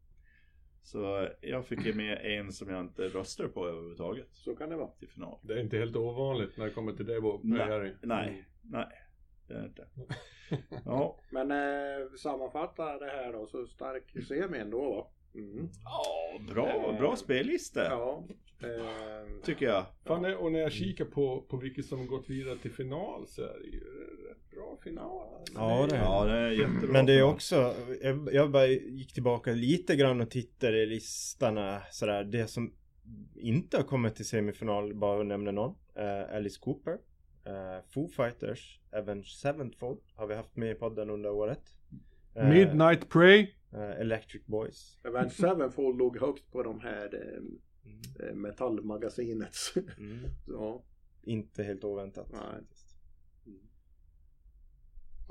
Så 0.83 1.21
eh, 1.23 1.29
jag 1.41 1.65
fick 1.65 1.85
ju 1.85 1.93
med 1.93 2.19
en 2.39 2.51
som 2.51 2.69
jag 2.69 2.79
inte 2.81 3.07
röstar 3.07 3.47
på 3.47 3.67
överhuvudtaget 3.67 4.27
Så 4.31 4.55
kan 4.55 4.69
det 4.69 4.75
vara. 4.75 4.87
till 4.91 5.07
final. 5.09 5.39
Det 5.41 5.53
är 5.53 5.59
inte 5.59 5.77
helt 5.77 5.95
ovanligt 5.95 6.57
när 6.57 6.65
det 6.65 6.71
kommer 6.71 6.91
till 6.93 7.05
det 7.05 7.21
Bob. 7.21 7.41
Nej, 7.43 7.59
Jerry. 7.67 7.91
nej, 8.01 8.45
nej. 8.61 8.87
Det 9.47 9.53
är 9.53 9.65
inte. 9.65 9.87
Ja, 10.85 11.17
Men 11.29 11.51
eh, 11.51 12.09
sammanfatta 12.17 12.97
det 12.97 13.05
här 13.05 13.33
då, 13.33 13.47
så 13.47 13.67
stark 13.67 14.23
semi 14.27 14.57
ändå 14.57 14.89
va? 14.95 15.07
Mm. 15.35 15.69
ja 15.83 16.39
bra, 16.53 16.67
Eh, 16.93 16.97
bra 16.99 17.15
spellista. 17.15 17.83
Ja. 17.89 18.23
Eh, 18.63 19.27
Tycker 19.43 19.65
jag. 19.65 19.85
Fan, 20.05 20.21
det- 20.21 20.35
och 20.35 20.51
när 20.51 20.59
jag 20.59 20.71
kikar 20.71 21.05
på, 21.05 21.41
på 21.41 21.57
vilka 21.57 21.83
som 21.83 22.07
gått 22.07 22.29
vidare 22.29 22.57
till 22.57 22.71
final 22.71 23.27
så 23.27 23.41
är 23.41 23.59
det 23.59 23.67
ju 23.67 24.00
final. 24.83 25.21
Alltså, 25.39 25.53
Ja, 25.55 25.87
det 25.89 25.95
är 25.95 26.03
Ja, 26.03 26.25
det 26.25 26.37
är 26.37 26.49
jättebra. 26.51 26.91
Men 26.91 27.05
det 27.05 27.13
är 27.13 27.23
också, 27.23 27.73
jag, 28.01 28.29
jag 28.33 28.51
bara 28.51 28.67
gick 28.67 29.13
tillbaka 29.13 29.51
lite 29.51 29.95
grann 29.95 30.21
och 30.21 30.29
tittade 30.29 30.77
i 30.83 30.85
listorna 30.85 31.81
sådär. 31.91 32.23
Det 32.23 32.47
som 32.47 32.73
inte 33.35 33.77
har 33.77 33.83
kommit 33.83 34.15
till 34.15 34.25
semifinal, 34.25 34.93
bara 34.93 35.19
att 35.21 35.25
nämna 35.27 35.51
någon. 35.51 35.75
Eh, 35.95 36.35
Alice 36.35 36.59
Cooper. 36.59 36.97
Eh, 37.45 37.83
Foo 37.93 38.07
Fighters. 38.07 38.79
Avenged 38.93 39.25
Sevenfold 39.25 39.99
har 40.15 40.27
vi 40.27 40.35
haft 40.35 40.55
med 40.55 40.71
i 40.71 40.75
podden 40.75 41.09
under 41.09 41.29
året. 41.29 41.61
Eh, 42.35 42.49
Midnight 42.49 43.09
Prey. 43.09 43.47
eh, 43.73 44.01
Electric 44.01 44.45
Boys. 44.45 44.99
Avenged 45.05 45.31
Sevenfold 45.31 45.97
låg 45.97 46.17
högt 46.19 46.51
på 46.51 46.63
de 46.63 46.79
här 46.79 47.09
eh, 47.13 48.27
eh, 48.27 48.35
metallmagasinets. 48.35 49.73
Mm. 49.97 50.19
ja. 50.47 50.83
Inte 51.23 51.63
helt 51.63 51.83
oväntat. 51.83 52.27
Nej. 52.31 52.63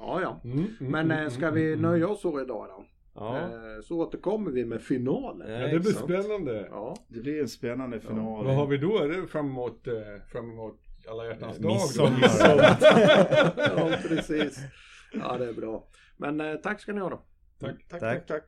Ja, 0.01 0.21
ja. 0.23 0.41
Mm, 0.45 0.59
mm, 0.59 0.75
Men 0.79 1.11
mm, 1.11 1.25
eh, 1.25 1.31
ska 1.31 1.47
mm, 1.47 1.55
vi 1.55 1.73
mm. 1.73 1.83
nöja 1.83 2.09
oss 2.09 2.21
så 2.21 2.41
idag 2.41 2.67
då? 2.69 2.85
Ja. 3.15 3.39
Eh, 3.39 3.83
så 3.83 3.99
återkommer 3.99 4.51
vi 4.51 4.65
med 4.65 4.83
finalen. 4.83 5.53
Ja, 5.53 5.67
det 5.69 5.81
blir 5.81 5.93
spännande. 5.93 6.69
Ja. 6.71 6.97
Det 7.09 7.21
blir 7.21 7.41
en 7.41 7.49
spännande 7.49 8.01
final. 8.01 8.47
Vad 8.47 8.55
har 8.55 8.67
vi 8.67 8.79
då? 8.79 8.99
Är 8.99 9.09
det 9.09 9.27
fram 9.27 9.47
emot, 9.47 9.87
eh, 9.87 9.95
fram 10.33 10.51
emot 10.51 10.81
alla 11.09 11.27
hjärtans 11.27 11.59
dag? 11.59 11.73
Midsommar. 11.73 12.21
ja, 13.57 13.97
precis. 14.09 14.59
Ja, 15.13 15.37
det 15.39 15.49
är 15.49 15.53
bra. 15.53 15.89
Men 16.17 16.61
tack 16.63 16.81
ska 16.81 16.93
ni 16.93 17.01
ha 17.01 17.11
då. 17.11 17.23
Tack. 17.61 17.89
Tack, 17.89 18.01
Tack. 18.01 18.01
tack, 18.01 18.27
tack. 18.27 18.45